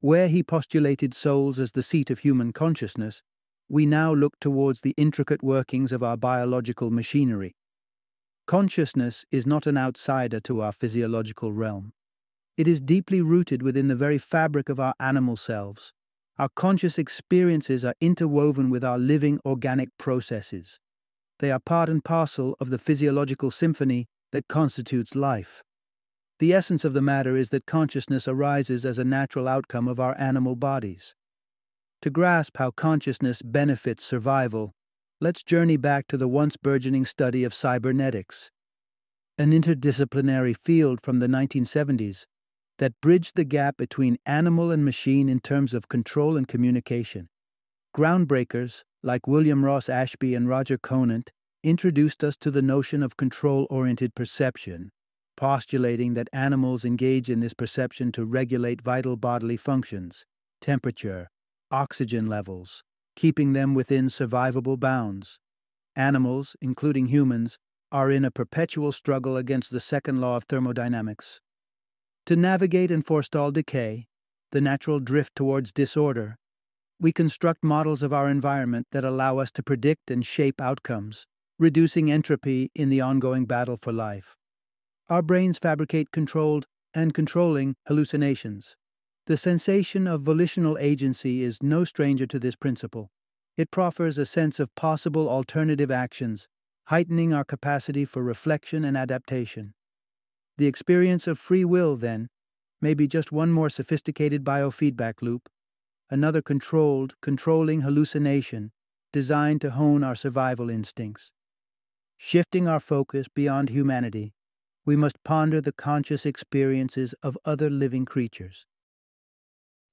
Where 0.00 0.28
he 0.28 0.42
postulated 0.42 1.12
souls 1.12 1.58
as 1.58 1.72
the 1.72 1.82
seat 1.82 2.10
of 2.10 2.20
human 2.20 2.52
consciousness, 2.52 3.22
we 3.68 3.86
now 3.86 4.12
look 4.12 4.40
towards 4.40 4.80
the 4.80 4.94
intricate 4.96 5.42
workings 5.42 5.92
of 5.92 6.02
our 6.02 6.16
biological 6.16 6.90
machinery. 6.90 7.54
Consciousness 8.46 9.24
is 9.30 9.46
not 9.46 9.66
an 9.66 9.78
outsider 9.78 10.40
to 10.40 10.62
our 10.62 10.72
physiological 10.72 11.52
realm. 11.52 11.92
It 12.60 12.68
is 12.68 12.82
deeply 12.82 13.22
rooted 13.22 13.62
within 13.62 13.86
the 13.86 13.96
very 13.96 14.18
fabric 14.18 14.68
of 14.68 14.78
our 14.78 14.92
animal 15.00 15.34
selves. 15.38 15.94
Our 16.38 16.50
conscious 16.50 16.98
experiences 16.98 17.86
are 17.86 17.94
interwoven 18.02 18.68
with 18.68 18.84
our 18.84 18.98
living 18.98 19.40
organic 19.46 19.88
processes. 19.96 20.78
They 21.38 21.50
are 21.50 21.58
part 21.58 21.88
and 21.88 22.04
parcel 22.04 22.56
of 22.60 22.68
the 22.68 22.76
physiological 22.76 23.50
symphony 23.50 24.08
that 24.32 24.46
constitutes 24.46 25.14
life. 25.16 25.62
The 26.38 26.52
essence 26.52 26.84
of 26.84 26.92
the 26.92 27.00
matter 27.00 27.34
is 27.34 27.48
that 27.48 27.64
consciousness 27.64 28.28
arises 28.28 28.84
as 28.84 28.98
a 28.98 29.04
natural 29.06 29.48
outcome 29.48 29.88
of 29.88 29.98
our 29.98 30.14
animal 30.20 30.54
bodies. 30.54 31.14
To 32.02 32.10
grasp 32.10 32.58
how 32.58 32.72
consciousness 32.72 33.40
benefits 33.40 34.04
survival, 34.04 34.74
let's 35.18 35.42
journey 35.42 35.78
back 35.78 36.08
to 36.08 36.18
the 36.18 36.28
once 36.28 36.58
burgeoning 36.58 37.06
study 37.06 37.42
of 37.42 37.54
cybernetics, 37.54 38.50
an 39.38 39.52
interdisciplinary 39.52 40.54
field 40.54 41.00
from 41.00 41.20
the 41.20 41.26
1970s 41.26 42.26
that 42.80 42.98
bridged 43.02 43.36
the 43.36 43.44
gap 43.44 43.76
between 43.76 44.16
animal 44.24 44.70
and 44.70 44.82
machine 44.82 45.28
in 45.28 45.38
terms 45.38 45.74
of 45.74 45.90
control 45.90 46.34
and 46.34 46.48
communication. 46.48 47.28
Groundbreakers, 47.94 48.84
like 49.02 49.26
William 49.26 49.62
Ross 49.62 49.90
Ashby 49.90 50.34
and 50.34 50.48
Roger 50.48 50.78
Conant, 50.78 51.30
introduced 51.62 52.24
us 52.24 52.38
to 52.38 52.50
the 52.50 52.62
notion 52.62 53.02
of 53.02 53.18
control 53.18 53.66
oriented 53.68 54.14
perception, 54.14 54.90
postulating 55.36 56.14
that 56.14 56.30
animals 56.32 56.86
engage 56.86 57.28
in 57.28 57.40
this 57.40 57.52
perception 57.52 58.12
to 58.12 58.24
regulate 58.24 58.80
vital 58.80 59.14
bodily 59.14 59.58
functions, 59.58 60.24
temperature, 60.62 61.28
oxygen 61.70 62.28
levels, 62.28 62.82
keeping 63.14 63.52
them 63.52 63.74
within 63.74 64.06
survivable 64.06 64.80
bounds. 64.80 65.38
Animals, 65.96 66.56
including 66.62 67.08
humans, 67.08 67.58
are 67.92 68.10
in 68.10 68.24
a 68.24 68.30
perpetual 68.30 68.90
struggle 68.90 69.36
against 69.36 69.70
the 69.70 69.80
second 69.80 70.18
law 70.18 70.38
of 70.38 70.44
thermodynamics. 70.44 71.42
To 72.26 72.36
navigate 72.36 72.90
and 72.90 73.04
forestall 73.04 73.50
decay, 73.50 74.06
the 74.52 74.60
natural 74.60 75.00
drift 75.00 75.34
towards 75.34 75.72
disorder, 75.72 76.36
we 77.00 77.12
construct 77.12 77.64
models 77.64 78.02
of 78.02 78.12
our 78.12 78.28
environment 78.28 78.86
that 78.92 79.04
allow 79.04 79.38
us 79.38 79.50
to 79.52 79.62
predict 79.62 80.10
and 80.10 80.24
shape 80.24 80.60
outcomes, 80.60 81.26
reducing 81.58 82.10
entropy 82.10 82.70
in 82.74 82.90
the 82.90 83.00
ongoing 83.00 83.46
battle 83.46 83.76
for 83.76 83.92
life. 83.92 84.36
Our 85.08 85.22
brains 85.22 85.58
fabricate 85.58 86.10
controlled 86.10 86.66
and 86.94 87.14
controlling 87.14 87.76
hallucinations. 87.86 88.76
The 89.26 89.36
sensation 89.36 90.06
of 90.06 90.20
volitional 90.22 90.76
agency 90.78 91.42
is 91.42 91.62
no 91.62 91.84
stranger 91.84 92.26
to 92.26 92.38
this 92.38 92.56
principle. 92.56 93.10
It 93.56 93.70
proffers 93.70 94.18
a 94.18 94.26
sense 94.26 94.60
of 94.60 94.74
possible 94.74 95.28
alternative 95.28 95.90
actions, 95.90 96.48
heightening 96.86 97.32
our 97.32 97.44
capacity 97.44 98.04
for 98.04 98.22
reflection 98.22 98.84
and 98.84 98.96
adaptation. 98.96 99.74
The 100.60 100.66
experience 100.66 101.26
of 101.26 101.38
free 101.38 101.64
will, 101.64 101.96
then, 101.96 102.28
may 102.82 102.92
be 102.92 103.08
just 103.08 103.32
one 103.32 103.50
more 103.50 103.70
sophisticated 103.70 104.44
biofeedback 104.44 105.22
loop, 105.22 105.48
another 106.10 106.42
controlled, 106.42 107.14
controlling 107.22 107.80
hallucination 107.80 108.70
designed 109.10 109.62
to 109.62 109.70
hone 109.70 110.04
our 110.04 110.14
survival 110.14 110.68
instincts. 110.68 111.32
Shifting 112.18 112.68
our 112.68 112.78
focus 112.78 113.26
beyond 113.26 113.70
humanity, 113.70 114.34
we 114.84 114.96
must 114.96 115.24
ponder 115.24 115.62
the 115.62 115.72
conscious 115.72 116.26
experiences 116.26 117.14
of 117.22 117.38
other 117.46 117.70
living 117.70 118.04
creatures. 118.04 118.66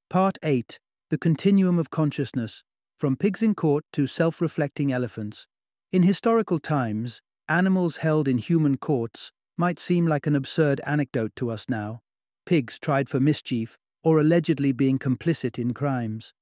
Part 0.10 0.38
8 0.44 0.80
The 1.10 1.18
Continuum 1.18 1.80
of 1.80 1.92
Consciousness 1.92 2.66
From 2.98 3.16
Pigs 3.16 3.42
in 3.42 3.56
Court 3.56 3.86
to 3.94 4.06
Self 4.06 4.42
Reflecting 4.42 4.92
Elephants. 4.92 5.48
In 5.94 6.04
historical 6.04 6.60
times, 6.60 7.22
animals 7.48 7.98
held 8.04 8.28
in 8.28 8.38
human 8.38 8.76
courts 8.76 9.32
might 9.58 9.80
seem 9.80 10.06
like 10.06 10.28
an 10.28 10.36
absurd 10.36 10.80
anecdote 10.86 11.32
to 11.36 11.50
us 11.50 11.66
now. 11.68 12.02
Pigs 12.46 12.80
tried 12.80 13.10
for 13.10 13.20
mischief 13.20 13.78
or 14.04 14.20
allegedly 14.20 14.72
being 14.72 15.00
complicit 15.00 15.60
in 15.60 15.74
crimes. 15.74 16.34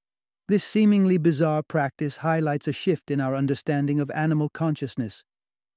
This 0.48 0.64
seemingly 0.64 1.18
bizarre 1.18 1.64
practice 1.64 2.18
highlights 2.18 2.68
a 2.68 2.74
shift 2.74 3.10
in 3.10 3.20
our 3.20 3.36
understanding 3.36 4.00
of 4.00 4.12
animal 4.12 4.50
consciousness 4.50 5.24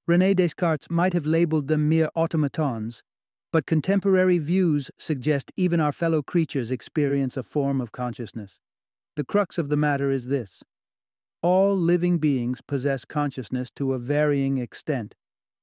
Rene 0.08 0.32
Descartes 0.32 0.88
might 0.88 1.12
have 1.12 1.26
labeled 1.26 1.68
them 1.68 1.86
mere 1.86 2.08
automatons, 2.16 3.02
but 3.52 3.66
contemporary 3.66 4.38
views 4.38 4.90
suggest 4.98 5.52
even 5.54 5.80
our 5.80 5.92
fellow 5.92 6.22
creatures 6.22 6.70
experience 6.70 7.36
a 7.36 7.42
form 7.42 7.78
of 7.78 7.92
consciousness. 7.92 8.58
The 9.16 9.24
crux 9.24 9.58
of 9.58 9.68
the 9.68 9.76
matter 9.76 10.10
is 10.10 10.28
this 10.28 10.62
all 11.42 11.76
living 11.76 12.16
beings 12.16 12.62
possess 12.66 13.04
consciousness 13.04 13.70
to 13.76 13.92
a 13.92 13.98
varying 13.98 14.56
extent, 14.56 15.14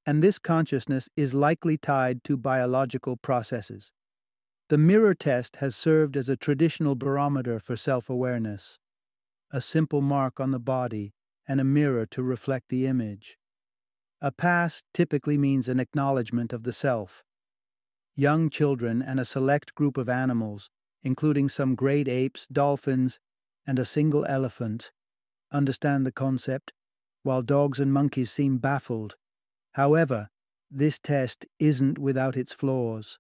and 0.06 0.22
this 0.22 0.38
consciousness 0.38 1.10
is 1.16 1.34
likely 1.34 1.78
tied 1.78 2.24
to 2.24 2.38
biological 2.38 3.18
processes. 3.18 3.92
The 4.70 4.78
mirror 4.78 5.14
test 5.14 5.58
has 5.58 5.76
served 5.76 6.18
as 6.18 6.30
a 6.30 6.36
traditional 6.36 6.96
barometer 6.96 7.60
for 7.60 7.76
self 7.76 8.10
awareness, 8.10 8.80
a 9.52 9.62
simple 9.62 10.02
mark 10.02 10.40
on 10.40 10.52
the 10.52 10.60
body 10.60 11.14
and 11.48 11.62
a 11.62 11.64
mirror 11.64 12.06
to 12.08 12.24
reflect 12.24 12.70
the 12.70 12.88
image. 12.88 13.38
A 14.22 14.32
pass 14.32 14.82
typically 14.94 15.38
means 15.38 15.68
an 15.68 15.80
acknowledgement 15.80 16.54
of 16.54 16.64
the 16.64 16.74
self. 16.74 17.24
Young 18.16 18.50
children 18.50 19.02
and 19.02 19.20
a 19.20 19.26
select 19.26 19.76
group 19.76 19.98
of 19.98 20.10
animals, 20.10 20.70
including 21.04 21.50
some 21.50 21.76
great 21.76 22.08
apes, 22.08 22.48
dolphins, 22.52 23.20
and 23.68 23.78
a 23.78 23.86
single 23.86 24.26
elephant, 24.26 24.92
understand 25.52 26.06
the 26.06 26.12
concept, 26.12 26.74
while 27.24 27.42
dogs 27.42 27.80
and 27.80 27.94
monkeys 27.94 28.32
seem 28.32 28.58
baffled. 28.58 29.16
However, 29.76 30.30
this 30.72 31.00
test 31.00 31.46
isn't 31.60 31.98
without 31.98 32.38
its 32.38 32.54
flaws. 32.54 33.20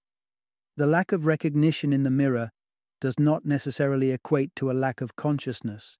The 0.77 0.87
lack 0.87 1.11
of 1.11 1.25
recognition 1.25 1.91
in 1.91 2.03
the 2.03 2.09
mirror 2.09 2.51
does 3.01 3.19
not 3.19 3.43
necessarily 3.43 4.11
equate 4.11 4.55
to 4.55 4.71
a 4.71 4.73
lack 4.73 5.01
of 5.01 5.17
consciousness. 5.17 5.97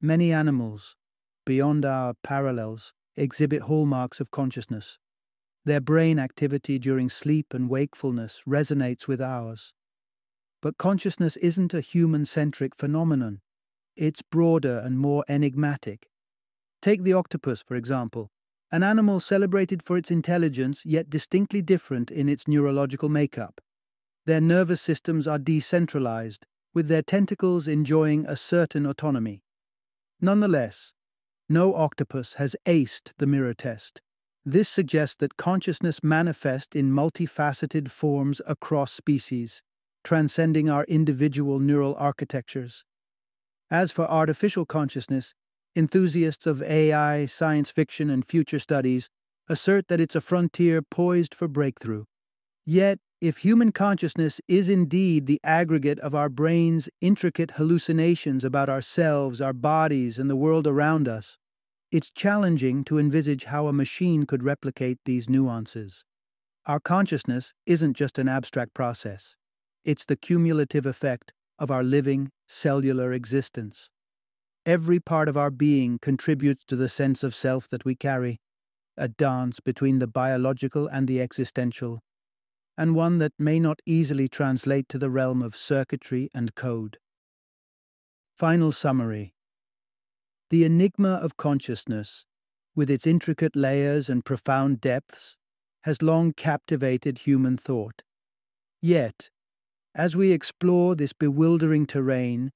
Many 0.00 0.32
animals, 0.32 0.96
beyond 1.44 1.84
our 1.84 2.14
parallels, 2.22 2.94
exhibit 3.16 3.62
hallmarks 3.62 4.18
of 4.18 4.30
consciousness. 4.30 4.98
Their 5.66 5.82
brain 5.82 6.18
activity 6.18 6.78
during 6.78 7.10
sleep 7.10 7.52
and 7.52 7.68
wakefulness 7.68 8.40
resonates 8.48 9.06
with 9.06 9.20
ours. 9.20 9.74
But 10.62 10.78
consciousness 10.78 11.36
isn't 11.36 11.74
a 11.74 11.82
human 11.82 12.24
centric 12.24 12.74
phenomenon, 12.74 13.42
it's 13.94 14.22
broader 14.22 14.78
and 14.78 14.98
more 14.98 15.22
enigmatic. 15.28 16.08
Take 16.80 17.02
the 17.02 17.12
octopus, 17.12 17.62
for 17.62 17.74
example, 17.74 18.30
an 18.72 18.82
animal 18.82 19.20
celebrated 19.20 19.82
for 19.82 19.96
its 19.96 20.10
intelligence 20.10 20.82
yet 20.84 21.08
distinctly 21.08 21.62
different 21.62 22.10
in 22.10 22.28
its 22.28 22.48
neurological 22.48 23.08
makeup. 23.08 23.60
Their 24.24 24.40
nervous 24.40 24.80
systems 24.80 25.28
are 25.28 25.38
decentralized, 25.38 26.46
with 26.74 26.88
their 26.88 27.02
tentacles 27.02 27.68
enjoying 27.68 28.26
a 28.26 28.36
certain 28.36 28.84
autonomy. 28.84 29.44
Nonetheless, 30.20 30.92
no 31.48 31.74
octopus 31.74 32.34
has 32.34 32.56
aced 32.66 33.12
the 33.18 33.26
mirror 33.26 33.54
test. 33.54 34.00
This 34.44 34.68
suggests 34.68 35.16
that 35.16 35.36
consciousness 35.36 36.02
manifests 36.02 36.74
in 36.74 36.90
multifaceted 36.90 37.88
forms 37.90 38.40
across 38.46 38.92
species, 38.92 39.62
transcending 40.02 40.68
our 40.68 40.84
individual 40.84 41.58
neural 41.60 41.94
architectures. 41.96 42.84
As 43.70 43.90
for 43.90 44.10
artificial 44.10 44.66
consciousness, 44.66 45.34
enthusiasts 45.76 46.46
of 46.46 46.62
AI, 46.62 47.26
science 47.26 47.70
fiction, 47.70 48.08
and 48.10 48.24
future 48.24 48.58
studies 48.58 49.08
assert 49.48 49.88
that 49.88 50.00
it's 50.00 50.16
a 50.16 50.20
frontier 50.20 50.82
poised 50.82 51.34
for 51.34 51.46
breakthrough. 51.46 52.04
Yet, 52.64 52.98
if 53.20 53.38
human 53.38 53.72
consciousness 53.72 54.40
is 54.48 54.68
indeed 54.68 55.26
the 55.26 55.40
aggregate 55.44 56.00
of 56.00 56.14
our 56.14 56.28
brain's 56.28 56.88
intricate 57.00 57.52
hallucinations 57.52 58.44
about 58.44 58.68
ourselves, 58.68 59.40
our 59.40 59.52
bodies, 59.52 60.18
and 60.18 60.28
the 60.28 60.36
world 60.36 60.66
around 60.66 61.08
us, 61.08 61.38
it's 61.92 62.10
challenging 62.10 62.84
to 62.84 62.98
envisage 62.98 63.44
how 63.44 63.68
a 63.68 63.72
machine 63.72 64.26
could 64.26 64.42
replicate 64.42 64.98
these 65.04 65.30
nuances. 65.30 66.04
Our 66.66 66.80
consciousness 66.80 67.54
isn't 67.64 67.96
just 67.96 68.18
an 68.18 68.28
abstract 68.28 68.74
process, 68.74 69.36
it's 69.84 70.04
the 70.04 70.16
cumulative 70.16 70.84
effect 70.84 71.32
of 71.58 71.70
our 71.70 71.84
living, 71.84 72.30
cellular 72.48 73.12
existence. 73.12 73.90
Every 74.66 74.98
part 74.98 75.28
of 75.28 75.36
our 75.36 75.52
being 75.52 76.00
contributes 76.00 76.64
to 76.66 76.74
the 76.74 76.88
sense 76.88 77.22
of 77.22 77.36
self 77.36 77.68
that 77.68 77.84
we 77.84 77.94
carry, 77.94 78.40
a 78.96 79.06
dance 79.06 79.60
between 79.60 80.00
the 80.00 80.08
biological 80.08 80.88
and 80.88 81.06
the 81.06 81.20
existential, 81.20 82.02
and 82.76 82.96
one 82.96 83.18
that 83.18 83.32
may 83.38 83.60
not 83.60 83.78
easily 83.86 84.28
translate 84.28 84.88
to 84.88 84.98
the 84.98 85.08
realm 85.08 85.40
of 85.40 85.54
circuitry 85.54 86.30
and 86.34 86.56
code. 86.56 86.98
Final 88.36 88.72
summary 88.72 89.34
The 90.50 90.64
enigma 90.64 91.10
of 91.10 91.36
consciousness, 91.36 92.26
with 92.74 92.90
its 92.90 93.06
intricate 93.06 93.54
layers 93.54 94.08
and 94.08 94.24
profound 94.24 94.80
depths, 94.80 95.36
has 95.84 96.02
long 96.02 96.32
captivated 96.32 97.18
human 97.18 97.56
thought. 97.56 98.02
Yet, 98.82 99.30
as 99.94 100.16
we 100.16 100.32
explore 100.32 100.96
this 100.96 101.12
bewildering 101.12 101.86
terrain, 101.86 102.50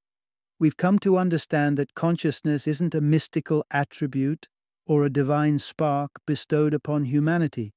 we've 0.60 0.76
come 0.76 0.98
to 0.98 1.16
understand 1.16 1.78
that 1.78 1.94
consciousness 1.94 2.68
isn't 2.68 2.94
a 2.94 3.00
mystical 3.00 3.64
attribute 3.70 4.46
or 4.86 5.04
a 5.04 5.10
divine 5.10 5.58
spark 5.58 6.10
bestowed 6.26 6.74
upon 6.74 7.04
humanity. 7.06 7.72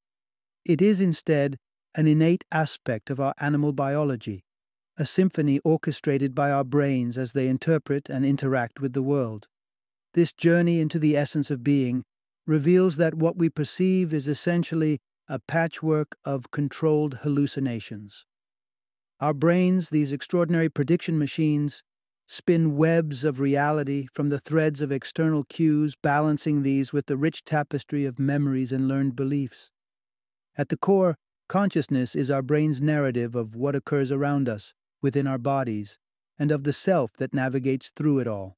It 0.66 0.82
is 0.82 1.00
instead 1.00 1.58
an 1.96 2.08
innate 2.08 2.44
aspect 2.52 3.10
of 3.10 3.22
our 3.22 3.34
animal 3.40 3.72
biology, 3.72 4.44
a 4.98 5.06
symphony 5.06 5.60
orchestrated 5.64 6.36
by 6.36 6.52
our 6.52 6.64
brains 6.66 7.18
as 7.18 7.32
they 7.32 7.48
interpret 7.48 8.10
and 8.10 8.26
interact 8.26 8.82
with 8.82 8.94
the 8.94 9.02
world. 9.02 9.48
This 10.14 10.34
journey 10.34 10.80
into 10.80 11.00
the 11.00 11.16
essence 11.16 11.50
of 11.50 11.64
being 11.64 12.04
reveals 12.46 12.98
that 12.98 13.14
what 13.14 13.38
we 13.38 13.50
perceive 13.50 14.14
is 14.14 14.28
essentially 14.28 15.00
a 15.30 15.40
patchwork 15.40 16.18
of 16.26 16.52
controlled 16.52 17.20
hallucinations. 17.22 18.26
Our 19.22 19.34
brains, 19.34 19.90
these 19.90 20.12
extraordinary 20.12 20.68
prediction 20.68 21.18
machines, 21.18 21.82
spin 22.34 22.76
webs 22.76 23.24
of 23.24 23.40
reality 23.40 24.08
from 24.12 24.30
the 24.30 24.40
threads 24.40 24.82
of 24.82 24.92
external 24.92 25.44
cues, 25.44 25.96
balancing 25.96 26.64
these 26.64 26.92
with 26.92 27.06
the 27.06 27.18
rich 27.18 27.46
tapestry 27.46 28.06
of 28.06 28.18
memories 28.18 28.72
and 28.72 28.88
learned 28.88 29.16
beliefs. 29.16 29.70
At 30.58 30.70
the 30.70 30.78
core, 30.78 31.16
Consciousness 31.50 32.16
is 32.16 32.32
our 32.32 32.42
brain's 32.42 32.82
narrative 32.82 33.36
of 33.36 33.56
what 33.56 33.76
occurs 33.76 34.12
around 34.12 34.50
us, 34.50 34.74
within 35.04 35.28
our 35.28 35.38
bodies, 35.38 36.00
and 36.40 36.52
of 36.52 36.64
the 36.64 36.74
self 36.74 37.14
that 37.18 37.34
navigates 37.34 37.92
through 37.96 38.18
it 38.20 38.28
all. 38.28 38.58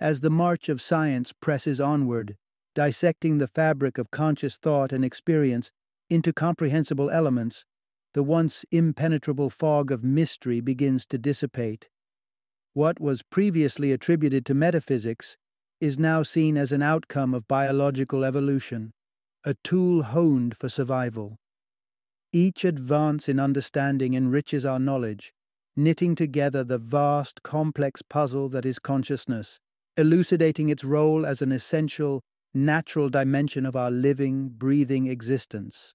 As 0.00 0.20
the 0.20 0.30
march 0.30 0.70
of 0.70 0.80
science 0.80 1.34
presses 1.34 1.82
onward, 1.82 2.36
dissecting 2.74 3.36
the 3.36 3.48
fabric 3.48 3.98
of 3.98 4.10
conscious 4.10 4.56
thought 4.56 4.92
and 4.92 5.04
experience 5.04 5.70
into 6.08 6.32
comprehensible 6.32 7.10
elements, 7.10 7.64
the 8.14 8.22
once 8.22 8.64
impenetrable 8.70 9.50
fog 9.50 9.90
of 9.90 10.02
mystery 10.02 10.60
begins 10.60 11.04
to 11.04 11.18
dissipate. 11.18 11.88
What 12.74 13.00
was 13.00 13.22
previously 13.22 13.92
attributed 13.92 14.46
to 14.46 14.54
metaphysics 14.54 15.36
is 15.80 15.98
now 15.98 16.22
seen 16.22 16.56
as 16.56 16.72
an 16.72 16.82
outcome 16.82 17.34
of 17.34 17.48
biological 17.48 18.24
evolution, 18.24 18.92
a 19.44 19.54
tool 19.64 20.02
honed 20.02 20.56
for 20.56 20.68
survival. 20.68 21.36
Each 22.32 22.64
advance 22.64 23.28
in 23.28 23.40
understanding 23.40 24.14
enriches 24.14 24.66
our 24.66 24.78
knowledge, 24.78 25.32
knitting 25.76 26.14
together 26.14 26.62
the 26.62 26.78
vast, 26.78 27.42
complex 27.42 28.02
puzzle 28.02 28.48
that 28.50 28.66
is 28.66 28.78
consciousness, 28.78 29.58
elucidating 29.96 30.68
its 30.68 30.84
role 30.84 31.24
as 31.24 31.40
an 31.40 31.52
essential, 31.52 32.20
natural 32.52 33.08
dimension 33.08 33.64
of 33.64 33.76
our 33.76 33.90
living, 33.90 34.48
breathing 34.48 35.06
existence. 35.06 35.94